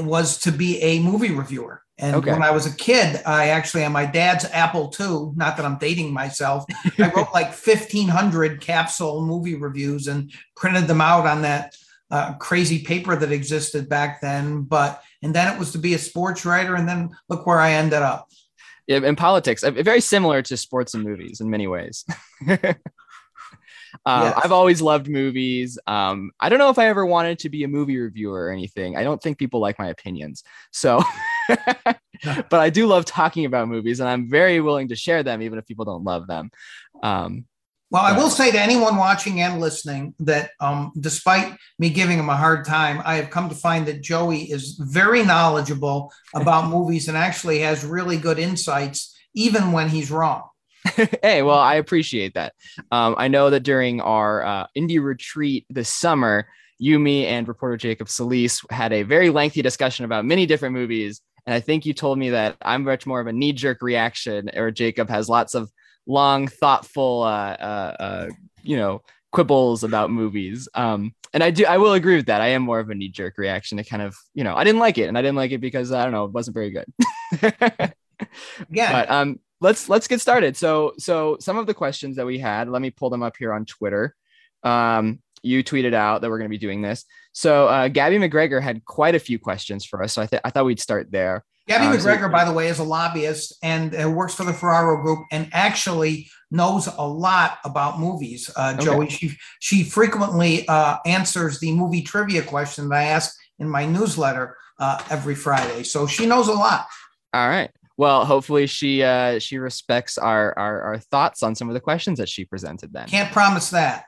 was 0.00 0.38
to 0.40 0.52
be 0.52 0.80
a 0.80 1.00
movie 1.00 1.32
reviewer. 1.32 1.82
And 2.00 2.16
okay. 2.16 2.32
when 2.32 2.42
I 2.42 2.50
was 2.50 2.66
a 2.66 2.74
kid, 2.74 3.20
I 3.26 3.48
actually 3.48 3.84
on 3.84 3.92
my 3.92 4.06
dad's 4.06 4.46
Apple 4.46 4.92
II, 4.98 5.32
not 5.36 5.56
that 5.56 5.66
I'm 5.66 5.78
dating 5.78 6.12
myself, 6.12 6.64
I 6.98 7.10
wrote 7.16 7.32
like 7.34 7.48
1500 7.48 8.60
capsule 8.60 9.24
movie 9.24 9.54
reviews 9.54 10.08
and 10.08 10.32
printed 10.56 10.86
them 10.86 11.02
out 11.02 11.26
on 11.26 11.42
that 11.42 11.76
uh, 12.10 12.34
crazy 12.34 12.82
paper 12.82 13.14
that 13.16 13.30
existed 13.30 13.88
back 13.88 14.20
then. 14.20 14.62
But, 14.62 15.02
and 15.22 15.34
then 15.34 15.52
it 15.52 15.58
was 15.58 15.72
to 15.72 15.78
be 15.78 15.94
a 15.94 15.98
sports 15.98 16.46
writer. 16.46 16.74
And 16.74 16.88
then 16.88 17.10
look 17.28 17.46
where 17.46 17.60
I 17.60 17.72
ended 17.72 18.02
up. 18.02 18.28
Yeah, 18.86 18.98
in 18.98 19.14
politics, 19.14 19.62
very 19.62 20.00
similar 20.00 20.42
to 20.42 20.56
sports 20.56 20.94
and 20.94 21.04
movies 21.04 21.40
in 21.40 21.50
many 21.50 21.66
ways. 21.66 22.04
Um, 24.06 24.22
yes. 24.22 24.40
I've 24.44 24.52
always 24.52 24.80
loved 24.80 25.08
movies. 25.08 25.78
Um, 25.86 26.30
I 26.38 26.48
don't 26.48 26.58
know 26.58 26.70
if 26.70 26.78
I 26.78 26.88
ever 26.88 27.04
wanted 27.04 27.38
to 27.40 27.48
be 27.48 27.64
a 27.64 27.68
movie 27.68 27.98
reviewer 27.98 28.46
or 28.46 28.50
anything. 28.50 28.96
I 28.96 29.02
don't 29.02 29.22
think 29.22 29.38
people 29.38 29.60
like 29.60 29.78
my 29.78 29.88
opinions. 29.88 30.44
So, 30.70 31.02
but 32.24 32.60
I 32.60 32.70
do 32.70 32.86
love 32.86 33.04
talking 33.04 33.44
about 33.44 33.68
movies 33.68 34.00
and 34.00 34.08
I'm 34.08 34.28
very 34.28 34.60
willing 34.60 34.88
to 34.88 34.96
share 34.96 35.22
them, 35.22 35.42
even 35.42 35.58
if 35.58 35.66
people 35.66 35.84
don't 35.84 36.04
love 36.04 36.26
them. 36.26 36.50
Um, 37.02 37.46
well, 37.90 38.04
I 38.04 38.16
will 38.16 38.30
say 38.30 38.52
to 38.52 38.60
anyone 38.60 38.96
watching 38.96 39.40
and 39.40 39.60
listening 39.60 40.14
that 40.20 40.52
um, 40.60 40.92
despite 41.00 41.56
me 41.80 41.90
giving 41.90 42.20
him 42.20 42.28
a 42.28 42.36
hard 42.36 42.64
time, 42.64 43.02
I 43.04 43.16
have 43.16 43.30
come 43.30 43.48
to 43.48 43.54
find 43.54 43.86
that 43.86 44.00
Joey 44.00 44.42
is 44.42 44.80
very 44.80 45.24
knowledgeable 45.24 46.12
about 46.32 46.70
movies 46.70 47.08
and 47.08 47.16
actually 47.16 47.58
has 47.60 47.84
really 47.84 48.16
good 48.16 48.38
insights, 48.38 49.18
even 49.34 49.72
when 49.72 49.88
he's 49.88 50.10
wrong. 50.10 50.44
hey, 51.22 51.42
well, 51.42 51.58
I 51.58 51.74
appreciate 51.74 52.34
that. 52.34 52.54
Um, 52.92 53.16
I 53.18 53.26
know 53.26 53.50
that 53.50 53.64
during 53.64 54.00
our 54.00 54.44
uh, 54.44 54.66
indie 54.78 55.02
retreat 55.02 55.66
this 55.68 55.92
summer, 55.92 56.46
you, 56.78 56.98
me, 56.98 57.26
and 57.26 57.46
reporter 57.46 57.76
Jacob 57.76 58.08
Solis 58.08 58.62
had 58.70 58.92
a 58.92 59.02
very 59.02 59.30
lengthy 59.30 59.62
discussion 59.62 60.04
about 60.04 60.24
many 60.24 60.46
different 60.46 60.74
movies. 60.74 61.20
And 61.50 61.56
I 61.56 61.58
think 61.58 61.84
you 61.84 61.92
told 61.92 62.16
me 62.16 62.30
that 62.30 62.56
I'm 62.62 62.84
much 62.84 63.06
more 63.06 63.18
of 63.18 63.26
a 63.26 63.32
knee 63.32 63.52
jerk 63.52 63.82
reaction, 63.82 64.52
or 64.54 64.70
Jacob 64.70 65.10
has 65.10 65.28
lots 65.28 65.56
of 65.56 65.68
long, 66.06 66.46
thoughtful, 66.46 67.22
uh, 67.24 67.54
uh, 67.54 67.96
uh, 67.98 68.28
you 68.62 68.76
know, 68.76 69.02
quibbles 69.32 69.82
about 69.82 70.12
movies. 70.12 70.68
Um, 70.74 71.12
and 71.34 71.42
I 71.42 71.50
do, 71.50 71.66
I 71.66 71.78
will 71.78 71.94
agree 71.94 72.14
with 72.14 72.26
that. 72.26 72.40
I 72.40 72.50
am 72.50 72.62
more 72.62 72.78
of 72.78 72.88
a 72.88 72.94
knee 72.94 73.08
jerk 73.08 73.36
reaction 73.36 73.78
to 73.78 73.84
kind 73.84 74.00
of, 74.00 74.14
you 74.32 74.44
know, 74.44 74.54
I 74.54 74.62
didn't 74.62 74.78
like 74.78 74.96
it, 74.96 75.08
and 75.08 75.18
I 75.18 75.22
didn't 75.22 75.34
like 75.34 75.50
it 75.50 75.60
because 75.60 75.90
I 75.90 76.04
don't 76.04 76.12
know, 76.12 76.26
it 76.26 76.30
wasn't 76.30 76.54
very 76.54 76.70
good. 76.70 76.84
yeah. 78.70 78.92
But 78.92 79.10
um, 79.10 79.40
let's 79.60 79.88
let's 79.88 80.06
get 80.06 80.20
started. 80.20 80.56
So 80.56 80.92
so 80.98 81.36
some 81.40 81.58
of 81.58 81.66
the 81.66 81.74
questions 81.74 82.14
that 82.14 82.26
we 82.26 82.38
had, 82.38 82.68
let 82.68 82.80
me 82.80 82.90
pull 82.90 83.10
them 83.10 83.24
up 83.24 83.36
here 83.36 83.52
on 83.52 83.64
Twitter. 83.64 84.14
Um, 84.62 85.18
you 85.42 85.64
tweeted 85.64 85.94
out 85.94 86.20
that 86.20 86.30
we're 86.30 86.38
going 86.38 86.48
to 86.48 86.56
be 86.56 86.58
doing 86.58 86.80
this. 86.80 87.06
So 87.32 87.68
uh, 87.68 87.88
Gabby 87.88 88.16
McGregor 88.18 88.60
had 88.60 88.84
quite 88.84 89.14
a 89.14 89.20
few 89.20 89.38
questions 89.38 89.84
for 89.84 90.02
us. 90.02 90.12
So 90.12 90.22
I, 90.22 90.26
th- 90.26 90.42
I 90.44 90.50
thought 90.50 90.64
we'd 90.64 90.80
start 90.80 91.10
there. 91.10 91.44
Gabby 91.68 91.86
uh, 91.86 92.00
McGregor, 92.00 92.26
so- 92.26 92.28
by 92.30 92.44
the 92.44 92.52
way, 92.52 92.68
is 92.68 92.78
a 92.78 92.84
lobbyist 92.84 93.56
and 93.62 93.94
uh, 93.94 94.10
works 94.10 94.34
for 94.34 94.44
the 94.44 94.52
Ferraro 94.52 95.00
Group 95.02 95.20
and 95.30 95.48
actually 95.52 96.28
knows 96.50 96.88
a 96.88 97.06
lot 97.06 97.58
about 97.64 98.00
movies. 98.00 98.50
Uh, 98.56 98.76
Joey, 98.76 99.06
okay. 99.06 99.14
she 99.14 99.36
she 99.60 99.84
frequently 99.84 100.66
uh, 100.66 100.96
answers 101.06 101.60
the 101.60 101.72
movie 101.72 102.02
trivia 102.02 102.42
question 102.42 102.88
that 102.88 102.96
I 102.96 103.04
ask 103.04 103.36
in 103.58 103.68
my 103.68 103.86
newsletter 103.86 104.56
uh, 104.80 105.00
every 105.10 105.34
Friday. 105.36 105.84
So 105.84 106.06
she 106.06 106.26
knows 106.26 106.48
a 106.48 106.52
lot. 106.52 106.86
All 107.32 107.48
right. 107.48 107.70
Well, 108.00 108.24
hopefully 108.24 108.66
she 108.66 109.02
uh, 109.02 109.38
she 109.40 109.58
respects 109.58 110.16
our, 110.16 110.58
our 110.58 110.80
our 110.80 110.98
thoughts 110.98 111.42
on 111.42 111.54
some 111.54 111.68
of 111.68 111.74
the 111.74 111.80
questions 111.80 112.18
that 112.18 112.30
she 112.30 112.46
presented. 112.46 112.94
Then 112.94 113.06
Can't 113.06 113.30
promise 113.30 113.68
that. 113.68 114.06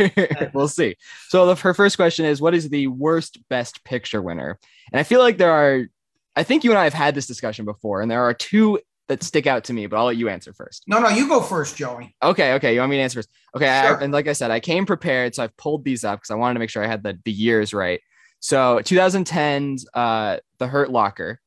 we'll 0.54 0.66
see. 0.66 0.96
So 1.28 1.44
the, 1.44 1.54
her 1.56 1.74
first 1.74 1.96
question 1.96 2.24
is, 2.24 2.40
what 2.40 2.54
is 2.54 2.70
the 2.70 2.86
worst 2.86 3.46
Best 3.50 3.84
Picture 3.84 4.22
winner? 4.22 4.58
And 4.94 4.98
I 4.98 5.02
feel 5.02 5.20
like 5.20 5.36
there 5.36 5.52
are. 5.52 5.84
I 6.34 6.42
think 6.42 6.64
you 6.64 6.70
and 6.70 6.78
I 6.78 6.84
have 6.84 6.94
had 6.94 7.14
this 7.14 7.26
discussion 7.26 7.66
before, 7.66 8.00
and 8.00 8.10
there 8.10 8.22
are 8.22 8.32
two 8.32 8.80
that 9.08 9.22
stick 9.22 9.46
out 9.46 9.64
to 9.64 9.74
me. 9.74 9.86
But 9.88 9.98
I'll 9.98 10.06
let 10.06 10.16
you 10.16 10.30
answer 10.30 10.54
first. 10.54 10.84
No, 10.86 10.98
no, 10.98 11.10
you 11.10 11.28
go 11.28 11.42
first, 11.42 11.76
Joey. 11.76 12.16
Okay, 12.22 12.54
okay. 12.54 12.72
You 12.72 12.80
want 12.80 12.92
me 12.92 12.96
to 12.96 13.02
answer 13.02 13.18
first? 13.18 13.30
Okay. 13.54 13.68
I- 13.68 14.00
and 14.00 14.10
like 14.10 14.26
I 14.26 14.32
said, 14.32 14.52
I 14.52 14.60
came 14.60 14.86
prepared, 14.86 15.34
so 15.34 15.44
I've 15.44 15.56
pulled 15.58 15.84
these 15.84 16.02
up 16.02 16.20
because 16.20 16.30
I 16.30 16.36
wanted 16.36 16.54
to 16.54 16.60
make 16.60 16.70
sure 16.70 16.82
I 16.82 16.86
had 16.86 17.02
the 17.02 17.20
the 17.26 17.32
years 17.32 17.74
right. 17.74 18.00
So 18.40 18.78
2010's 18.78 19.86
uh, 19.92 20.38
The 20.56 20.66
Hurt 20.66 20.90
Locker 20.90 21.40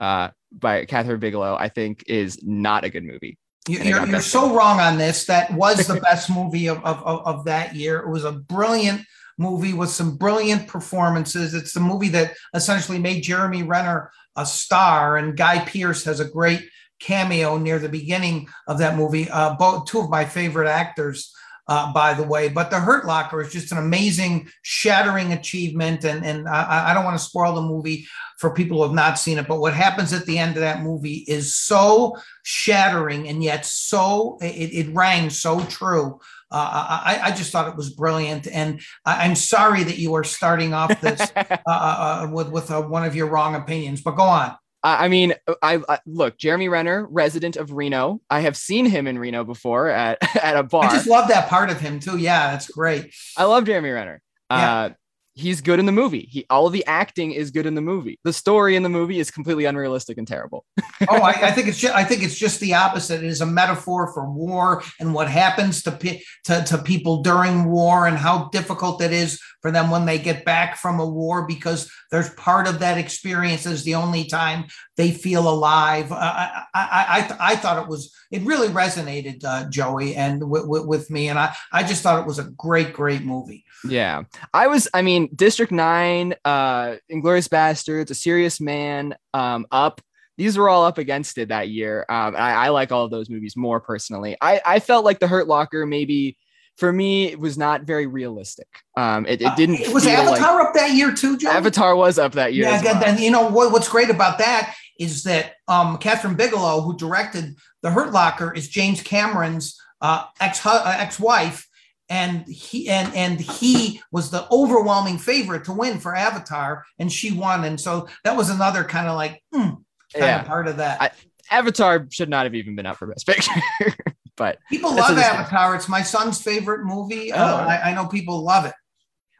uh, 0.00 0.28
by 0.52 0.84
Kathryn 0.84 1.20
Bigelow, 1.20 1.56
I 1.58 1.68
think, 1.68 2.04
is 2.06 2.38
not 2.42 2.84
a 2.84 2.90
good 2.90 3.04
movie. 3.04 3.38
You, 3.68 3.80
you're, 3.80 4.06
you're 4.06 4.20
so 4.20 4.54
wrong 4.54 4.80
on 4.80 4.98
this. 4.98 5.26
That 5.26 5.52
was 5.52 5.86
the 5.86 6.00
best 6.02 6.30
movie 6.30 6.66
of, 6.66 6.78
of, 6.84 7.02
of, 7.04 7.26
of 7.26 7.44
that 7.44 7.74
year. 7.74 7.98
It 7.98 8.08
was 8.08 8.24
a 8.24 8.32
brilliant 8.32 9.02
movie 9.38 9.72
with 9.72 9.90
some 9.90 10.16
brilliant 10.16 10.66
performances. 10.66 11.54
It's 11.54 11.72
the 11.72 11.80
movie 11.80 12.08
that 12.10 12.34
essentially 12.54 12.98
made 12.98 13.22
Jeremy 13.22 13.62
Renner 13.62 14.10
a 14.36 14.46
star, 14.46 15.16
and 15.16 15.36
Guy 15.36 15.64
Pearce 15.64 16.04
has 16.04 16.20
a 16.20 16.28
great 16.28 16.68
cameo 17.00 17.58
near 17.58 17.78
the 17.78 17.88
beginning 17.88 18.48
of 18.68 18.78
that 18.78 18.96
movie. 18.96 19.28
Uh, 19.28 19.54
both 19.54 19.86
two 19.86 20.00
of 20.00 20.10
my 20.10 20.24
favorite 20.24 20.68
actors. 20.68 21.34
Uh, 21.70 21.92
by 21.92 22.12
the 22.12 22.24
way, 22.24 22.48
but 22.48 22.68
the 22.68 22.80
Hurt 22.80 23.04
Locker 23.04 23.40
is 23.40 23.52
just 23.52 23.70
an 23.70 23.78
amazing, 23.78 24.50
shattering 24.62 25.32
achievement, 25.32 26.04
and 26.04 26.26
and 26.26 26.48
I, 26.48 26.90
I 26.90 26.94
don't 26.94 27.04
want 27.04 27.16
to 27.16 27.24
spoil 27.24 27.54
the 27.54 27.62
movie 27.62 28.08
for 28.38 28.52
people 28.52 28.78
who 28.78 28.82
have 28.82 28.92
not 28.92 29.20
seen 29.20 29.38
it. 29.38 29.46
But 29.46 29.60
what 29.60 29.72
happens 29.72 30.12
at 30.12 30.26
the 30.26 30.36
end 30.36 30.56
of 30.56 30.62
that 30.62 30.82
movie 30.82 31.24
is 31.28 31.54
so 31.54 32.16
shattering 32.42 33.28
and 33.28 33.40
yet 33.40 33.64
so 33.64 34.36
it, 34.40 34.88
it 34.88 34.94
rang 34.94 35.30
so 35.30 35.60
true. 35.66 36.18
Uh, 36.50 37.00
I, 37.04 37.20
I 37.26 37.30
just 37.30 37.52
thought 37.52 37.68
it 37.68 37.76
was 37.76 37.90
brilliant, 37.90 38.48
and 38.48 38.80
I, 39.06 39.24
I'm 39.24 39.36
sorry 39.36 39.84
that 39.84 39.98
you 39.98 40.14
are 40.14 40.24
starting 40.24 40.74
off 40.74 41.00
this 41.00 41.20
uh, 41.36 41.56
uh, 41.68 42.28
with 42.32 42.50
with 42.50 42.72
uh, 42.72 42.82
one 42.82 43.04
of 43.04 43.14
your 43.14 43.28
wrong 43.28 43.54
opinions. 43.54 44.02
But 44.02 44.16
go 44.16 44.24
on. 44.24 44.56
I 44.82 45.08
mean, 45.08 45.34
I, 45.62 45.80
I 45.88 45.98
look 46.06 46.38
Jeremy 46.38 46.68
Renner, 46.68 47.06
resident 47.10 47.56
of 47.56 47.72
Reno. 47.72 48.20
I 48.30 48.40
have 48.40 48.56
seen 48.56 48.86
him 48.86 49.06
in 49.06 49.18
Reno 49.18 49.44
before 49.44 49.88
at 49.88 50.18
at 50.42 50.56
a 50.56 50.62
bar. 50.62 50.84
I 50.84 50.92
just 50.92 51.06
love 51.06 51.28
that 51.28 51.48
part 51.48 51.70
of 51.70 51.80
him 51.80 52.00
too. 52.00 52.16
Yeah, 52.16 52.52
that's 52.52 52.68
great. 52.70 53.12
I 53.36 53.44
love 53.44 53.64
Jeremy 53.64 53.90
Renner. 53.90 54.22
Yeah. 54.50 54.74
Uh, 54.74 54.90
he's 55.34 55.60
good 55.60 55.78
in 55.78 55.86
the 55.86 55.92
movie. 55.92 56.28
He 56.30 56.46
all 56.50 56.66
of 56.66 56.72
the 56.72 56.84
acting 56.86 57.32
is 57.32 57.50
good 57.50 57.66
in 57.66 57.74
the 57.74 57.80
movie. 57.80 58.18
The 58.24 58.32
story 58.32 58.76
in 58.76 58.82
the 58.82 58.88
movie 58.88 59.18
is 59.18 59.30
completely 59.30 59.64
unrealistic 59.64 60.18
and 60.18 60.26
terrible. 60.26 60.64
oh, 61.08 61.16
I, 61.16 61.30
I 61.30 61.50
think 61.52 61.68
it's 61.68 61.78
just, 61.78 61.94
I 61.94 62.04
think 62.04 62.22
it's 62.22 62.38
just 62.38 62.60
the 62.60 62.74
opposite. 62.74 63.22
It 63.22 63.28
is 63.28 63.40
a 63.40 63.46
metaphor 63.46 64.12
for 64.12 64.30
war 64.30 64.82
and 64.98 65.14
what 65.14 65.28
happens 65.28 65.82
to, 65.84 65.92
pe- 65.92 66.20
to 66.44 66.64
to 66.64 66.78
people 66.78 67.22
during 67.22 67.64
war 67.66 68.06
and 68.06 68.16
how 68.16 68.48
difficult 68.50 69.02
it 69.02 69.12
is 69.12 69.40
for 69.60 69.70
them 69.70 69.90
when 69.90 70.06
they 70.06 70.18
get 70.18 70.44
back 70.44 70.76
from 70.76 71.00
a 71.00 71.06
war 71.06 71.46
because 71.46 71.90
there's 72.10 72.30
part 72.34 72.66
of 72.66 72.78
that 72.78 72.98
experience 72.98 73.66
is 73.66 73.84
the 73.84 73.94
only 73.94 74.24
time 74.24 74.64
they 74.96 75.10
feel 75.10 75.48
alive. 75.48 76.10
I, 76.12 76.64
I, 76.74 77.06
I, 77.08 77.20
th- 77.20 77.40
I 77.40 77.56
thought 77.56 77.82
it 77.82 77.88
was 77.88 78.14
it 78.30 78.42
really 78.42 78.68
resonated, 78.68 79.44
uh, 79.44 79.68
Joey, 79.68 80.14
and 80.14 80.40
w- 80.40 80.64
w- 80.64 80.86
with 80.86 81.10
me, 81.10 81.28
and 81.28 81.38
I 81.38 81.54
I 81.72 81.82
just 81.82 82.02
thought 82.02 82.20
it 82.20 82.26
was 82.26 82.38
a 82.38 82.50
great 82.50 82.92
great 82.92 83.22
movie. 83.22 83.64
Yeah, 83.88 84.22
I 84.52 84.66
was. 84.66 84.88
I 84.92 85.02
mean, 85.02 85.28
District 85.34 85.72
Nine, 85.72 86.34
uh, 86.44 86.96
Inglourious 87.10 87.48
Basterds, 87.48 88.10
A 88.10 88.14
Serious 88.14 88.60
Man, 88.60 89.14
um, 89.34 89.66
Up. 89.70 90.00
These 90.36 90.56
were 90.56 90.70
all 90.70 90.86
up 90.86 90.96
against 90.96 91.36
it 91.36 91.48
that 91.48 91.68
year. 91.68 92.06
Um, 92.08 92.34
I, 92.34 92.52
I 92.52 92.68
like 92.70 92.92
all 92.92 93.04
of 93.04 93.10
those 93.10 93.28
movies 93.28 93.58
more 93.58 93.78
personally. 93.78 94.38
I, 94.40 94.60
I 94.64 94.80
felt 94.80 95.04
like 95.04 95.18
The 95.18 95.28
Hurt 95.28 95.48
Locker 95.48 95.84
maybe 95.84 96.38
for 96.80 96.92
me 96.92 97.26
it 97.26 97.38
was 97.38 97.56
not 97.58 97.82
very 97.82 98.06
realistic. 98.06 98.66
Um, 98.96 99.26
it, 99.26 99.42
it 99.42 99.54
didn't. 99.54 99.86
Uh, 99.86 99.92
was 99.92 100.06
Avatar 100.06 100.56
like, 100.56 100.68
up 100.68 100.74
that 100.74 100.92
year 100.92 101.12
too, 101.14 101.36
Joey. 101.36 101.52
Avatar 101.52 101.94
was 101.94 102.18
up 102.18 102.32
that 102.32 102.54
year. 102.54 102.64
Yeah, 102.64 102.82
well. 102.82 103.04
and 103.04 103.20
you 103.20 103.30
know 103.30 103.48
what, 103.48 103.70
what's 103.70 103.88
great 103.88 104.10
about 104.10 104.38
that 104.38 104.74
is 104.98 105.22
that 105.24 105.54
um, 105.68 105.98
Kathryn 105.98 106.36
Bigelow, 106.36 106.80
who 106.80 106.96
directed 106.96 107.56
The 107.82 107.90
Hurt 107.90 108.12
Locker, 108.12 108.52
is 108.52 108.68
James 108.68 109.02
Cameron's 109.02 109.78
uh, 110.00 110.24
ex 110.40 110.64
uh, 110.64 110.82
ex 110.98 111.20
wife, 111.20 111.68
and 112.08 112.46
he 112.48 112.88
and 112.88 113.14
and 113.14 113.38
he 113.38 114.00
was 114.10 114.30
the 114.30 114.46
overwhelming 114.50 115.18
favorite 115.18 115.64
to 115.64 115.72
win 115.72 115.98
for 116.00 116.16
Avatar, 116.16 116.84
and 116.98 117.12
she 117.12 117.30
won, 117.30 117.64
and 117.64 117.78
so 117.78 118.08
that 118.24 118.36
was 118.36 118.48
another 118.50 118.84
kind 118.84 119.06
of 119.06 119.16
like 119.16 119.42
mm, 119.54 119.76
Yeah. 120.16 120.40
of 120.40 120.46
part 120.46 120.66
of 120.66 120.78
that. 120.78 121.00
I- 121.02 121.10
Avatar 121.52 122.06
should 122.10 122.28
not 122.28 122.46
have 122.46 122.54
even 122.54 122.76
been 122.76 122.86
up 122.86 122.96
for 122.96 123.08
Best 123.08 123.26
Picture, 123.26 123.50
but 124.36 124.58
people 124.68 124.94
love. 124.94 125.16
Avatar. 125.18 125.74
It's 125.74 125.88
my 125.88 126.02
son's 126.02 126.40
favorite 126.42 126.84
movie. 126.84 127.32
Uh, 127.32 127.44
Oh. 127.44 127.56
I, 127.56 127.90
I 127.90 127.94
know 127.94 128.06
people 128.06 128.42
love 128.42 128.64
it. 128.66 128.74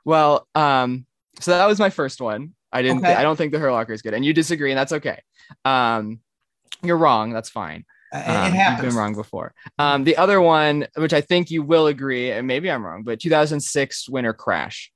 Well, 0.05 0.47
um, 0.55 1.07
so 1.41 1.51
that 1.53 1.67
was 1.67 1.79
my 1.79 1.91
first 1.91 2.21
one. 2.21 2.55
I 2.73 2.83
didn't. 2.83 2.99
Okay. 2.99 3.15
I 3.15 3.23
don't 3.23 3.37
think 3.37 3.53
the 3.53 3.59
Hurt 3.59 3.73
Locker 3.73 3.93
is 3.93 4.03
good, 4.03 4.15
and 4.15 4.25
you 4.25 4.33
disagree, 4.33 4.71
and 4.71 4.79
that's 4.79 4.93
okay. 4.93 5.21
Um, 5.65 6.21
you're 6.83 6.97
wrong. 6.99 7.33
That's 7.33 7.51
fine. 7.51 7.85
Uh, 8.13 8.19
Um, 8.19 8.25
it 8.25 8.45
You've 8.47 8.55
happens. 8.55 8.89
been 8.89 8.97
wrong 8.97 9.15
before. 9.15 9.53
Um, 9.79 10.05
the 10.05 10.17
other 10.17 10.41
one, 10.41 10.87
which 10.97 11.13
I 11.13 11.21
think 11.21 11.51
you 11.51 11.63
will 11.63 11.87
agree, 11.89 12.31
and 12.33 12.47
maybe 12.47 12.71
I'm 12.71 12.85
wrong, 12.85 13.03
but 13.03 13.21
2006 13.21 14.09
Winter 14.09 14.33
Crash. 14.33 14.91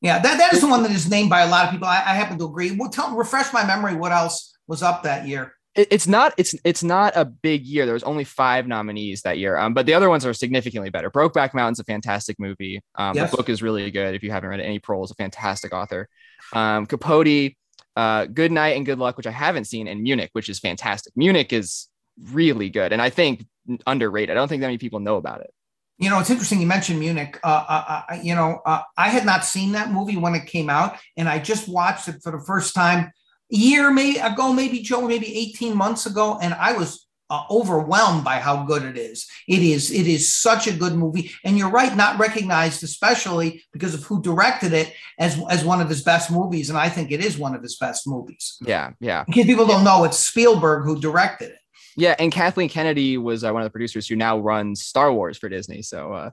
Yeah, 0.00 0.18
that, 0.18 0.38
that 0.38 0.52
is 0.52 0.60
the 0.60 0.66
one 0.66 0.82
that 0.82 0.90
is 0.90 1.08
named 1.08 1.30
by 1.30 1.42
a 1.42 1.48
lot 1.48 1.66
of 1.66 1.70
people. 1.70 1.86
I, 1.86 1.98
I 1.98 2.14
happen 2.14 2.36
to 2.38 2.44
agree. 2.46 2.72
Well, 2.72 2.90
tell, 2.90 3.14
refresh 3.14 3.52
my 3.52 3.64
memory. 3.64 3.94
What 3.94 4.10
else 4.10 4.56
was 4.66 4.82
up 4.82 5.04
that 5.04 5.26
year? 5.28 5.54
It- 5.74 5.88
it's 5.90 6.06
not. 6.06 6.34
It's 6.36 6.54
it's 6.64 6.82
not 6.82 7.14
a 7.16 7.24
big 7.24 7.64
year. 7.64 7.84
There 7.86 7.94
was 7.94 8.02
only 8.02 8.24
five 8.24 8.66
nominees 8.66 9.22
that 9.22 9.38
year, 9.38 9.56
um, 9.56 9.72
but 9.72 9.86
the 9.86 9.94
other 9.94 10.10
ones 10.10 10.26
are 10.26 10.34
significantly 10.34 10.90
better. 10.90 11.10
Brokeback 11.10 11.54
Mountain's 11.54 11.80
a 11.80 11.84
fantastic 11.84 12.38
movie. 12.38 12.82
Um, 12.94 13.16
Yes. 13.16 13.30
The 13.30 13.36
book 13.38 13.48
is 13.48 13.62
really 13.62 13.90
good. 13.90 14.14
If 14.14 14.22
you 14.22 14.30
haven't 14.30 14.50
read 14.50 14.60
it, 14.60 14.64
Annie 14.64 14.80
Proulx 14.80 15.04
is 15.06 15.10
a 15.12 15.14
fantastic 15.14 15.72
author. 15.72 16.08
Um, 16.52 16.86
Capote, 16.86 17.54
uh, 17.96 18.26
Good 18.26 18.52
Night 18.52 18.76
and 18.76 18.84
Good 18.84 18.98
Luck, 18.98 19.16
which 19.16 19.26
I 19.26 19.30
haven't 19.30 19.64
seen, 19.64 19.88
and 19.88 20.02
Munich, 20.02 20.30
which 20.34 20.48
is 20.50 20.58
fantastic. 20.58 21.14
Munich 21.16 21.52
is 21.52 21.88
really 22.30 22.68
good, 22.68 22.92
and 22.92 23.00
I 23.00 23.08
think 23.10 23.46
underrated. 23.86 24.30
I 24.30 24.34
don't 24.34 24.48
think 24.48 24.60
that 24.60 24.66
many 24.66 24.78
people 24.78 25.00
know 25.00 25.16
about 25.16 25.40
it. 25.40 25.50
You 25.98 26.10
know, 26.10 26.18
it's 26.18 26.30
interesting 26.30 26.60
you 26.60 26.66
mentioned 26.66 26.98
Munich. 26.98 27.38
Uh, 27.44 27.64
uh, 27.68 28.02
uh, 28.10 28.14
you 28.22 28.34
know, 28.34 28.60
uh, 28.66 28.82
I 28.98 29.08
had 29.08 29.24
not 29.24 29.44
seen 29.44 29.72
that 29.72 29.90
movie 29.92 30.16
when 30.16 30.34
it 30.34 30.46
came 30.46 30.68
out, 30.68 30.98
and 31.16 31.28
I 31.28 31.38
just 31.38 31.68
watched 31.68 32.08
it 32.08 32.16
for 32.22 32.32
the 32.32 32.40
first 32.44 32.74
time 32.74 33.12
year 33.56 33.90
maybe 33.90 34.18
ago, 34.18 34.52
maybe 34.52 34.80
Joe, 34.80 35.06
maybe 35.06 35.36
18 35.36 35.76
months 35.76 36.06
ago, 36.06 36.38
and 36.40 36.54
I 36.54 36.72
was 36.72 37.06
uh, 37.30 37.44
overwhelmed 37.50 38.24
by 38.24 38.38
how 38.38 38.64
good 38.64 38.82
it 38.82 38.98
is. 38.98 39.26
It 39.48 39.62
is 39.62 39.90
it 39.90 40.06
is 40.06 40.32
such 40.32 40.66
a 40.66 40.72
good 40.72 40.94
movie, 40.94 41.30
and 41.44 41.56
you're 41.56 41.70
right, 41.70 41.96
not 41.96 42.18
recognized, 42.18 42.82
especially 42.82 43.62
because 43.72 43.94
of 43.94 44.02
who 44.04 44.20
directed 44.22 44.72
it 44.72 44.92
as 45.18 45.40
as 45.48 45.64
one 45.64 45.80
of 45.80 45.88
his 45.88 46.02
best 46.02 46.30
movies, 46.30 46.68
and 46.68 46.78
I 46.78 46.88
think 46.88 47.10
it 47.10 47.24
is 47.24 47.38
one 47.38 47.54
of 47.54 47.62
his 47.62 47.76
best 47.76 48.06
movies. 48.06 48.58
Yeah, 48.60 48.90
yeah. 49.00 49.24
Because 49.24 49.46
people 49.46 49.66
don't 49.66 49.84
know, 49.84 50.04
it's 50.04 50.18
Spielberg 50.18 50.84
who 50.84 51.00
directed 51.00 51.50
it. 51.52 51.58
Yeah, 51.96 52.14
and 52.18 52.32
Kathleen 52.32 52.68
Kennedy 52.68 53.18
was 53.18 53.44
uh, 53.44 53.52
one 53.52 53.62
of 53.62 53.66
the 53.66 53.70
producers 53.70 54.08
who 54.08 54.16
now 54.16 54.38
runs 54.38 54.82
Star 54.82 55.12
Wars 55.12 55.38
for 55.38 55.48
Disney. 55.48 55.82
So, 55.82 56.12
uh, 56.12 56.30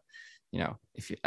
you 0.51 0.59
know, 0.59 0.77
if 0.95 1.09
you, 1.11 1.17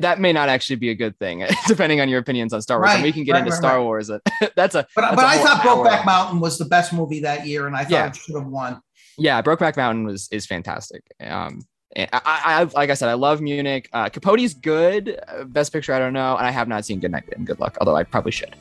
that 0.00 0.20
may 0.20 0.32
not 0.32 0.48
actually 0.48 0.76
be 0.76 0.90
a 0.90 0.94
good 0.94 1.18
thing, 1.18 1.44
depending 1.66 2.00
on 2.00 2.08
your 2.08 2.20
opinions 2.20 2.52
on 2.52 2.62
Star 2.62 2.78
Wars. 2.78 2.92
and 2.94 3.02
we 3.02 3.12
can 3.12 3.24
get 3.24 3.32
right, 3.32 3.38
into 3.40 3.50
right, 3.50 3.58
Star 3.58 3.76
right. 3.78 3.84
Wars. 3.84 4.08
uh, 4.10 4.18
that's 4.56 4.74
a 4.74 4.86
But, 4.94 5.02
that's 5.02 5.16
but 5.16 5.24
a 5.24 5.28
I 5.28 5.38
thought 5.38 5.66
hour. 5.66 5.84
Brokeback 5.84 6.06
Mountain 6.06 6.40
was 6.40 6.58
the 6.58 6.64
best 6.64 6.92
movie 6.92 7.20
that 7.20 7.46
year, 7.46 7.66
and 7.66 7.76
I 7.76 7.82
thought 7.82 7.90
Yeah. 7.90 8.06
it 8.08 8.16
should 8.16 8.36
have 8.36 8.46
won. 8.46 8.80
Yeah, 9.18 9.42
Brokeback 9.42 9.76
Mountain 9.76 10.04
was 10.06 10.28
is 10.30 10.46
fantastic. 10.46 11.02
Um, 11.20 11.62
I, 11.96 12.08
I, 12.12 12.20
I 12.60 12.62
like 12.74 12.90
I 12.90 12.94
said, 12.94 13.08
I 13.08 13.14
love 13.14 13.40
Munich. 13.40 13.88
Uh, 13.92 14.08
Capote's 14.10 14.52
good. 14.54 15.18
Uh, 15.26 15.44
Best 15.44 15.72
Picture, 15.72 15.94
I 15.94 15.98
don't 15.98 16.12
know, 16.12 16.36
and 16.36 16.46
I 16.46 16.50
have 16.50 16.68
not 16.68 16.84
seen 16.84 17.00
Good 17.00 17.10
Night 17.12 17.24
and 17.34 17.46
Good 17.46 17.58
Luck, 17.58 17.76
although 17.80 17.96
I 17.96 18.04
probably 18.04 18.32
should. 18.32 18.54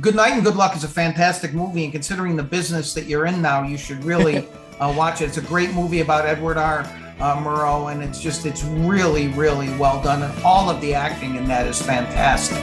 Good 0.00 0.14
Night 0.14 0.32
and 0.32 0.44
Good 0.44 0.56
Luck 0.56 0.74
is 0.76 0.84
a 0.84 0.88
fantastic 0.88 1.52
movie, 1.52 1.84
and 1.84 1.92
considering 1.92 2.36
the 2.36 2.42
business 2.42 2.94
that 2.94 3.04
you're 3.06 3.26
in 3.26 3.42
now, 3.42 3.62
you 3.62 3.76
should 3.76 4.02
really 4.04 4.48
uh, 4.80 4.94
watch 4.96 5.20
it. 5.20 5.24
It's 5.26 5.36
a 5.36 5.42
great 5.42 5.72
movie 5.74 6.00
about 6.00 6.24
Edward 6.24 6.56
R. 6.56 6.84
Uh, 7.18 7.42
Murrow, 7.42 7.90
and 7.90 8.02
it's 8.02 8.20
just 8.20 8.44
it's 8.44 8.62
really, 8.64 9.28
really 9.28 9.74
well 9.78 10.02
done, 10.02 10.22
and 10.22 10.44
all 10.44 10.68
of 10.68 10.80
the 10.82 10.94
acting 10.94 11.36
in 11.36 11.46
that 11.46 11.66
is 11.66 11.80
fantastic. 11.80 12.58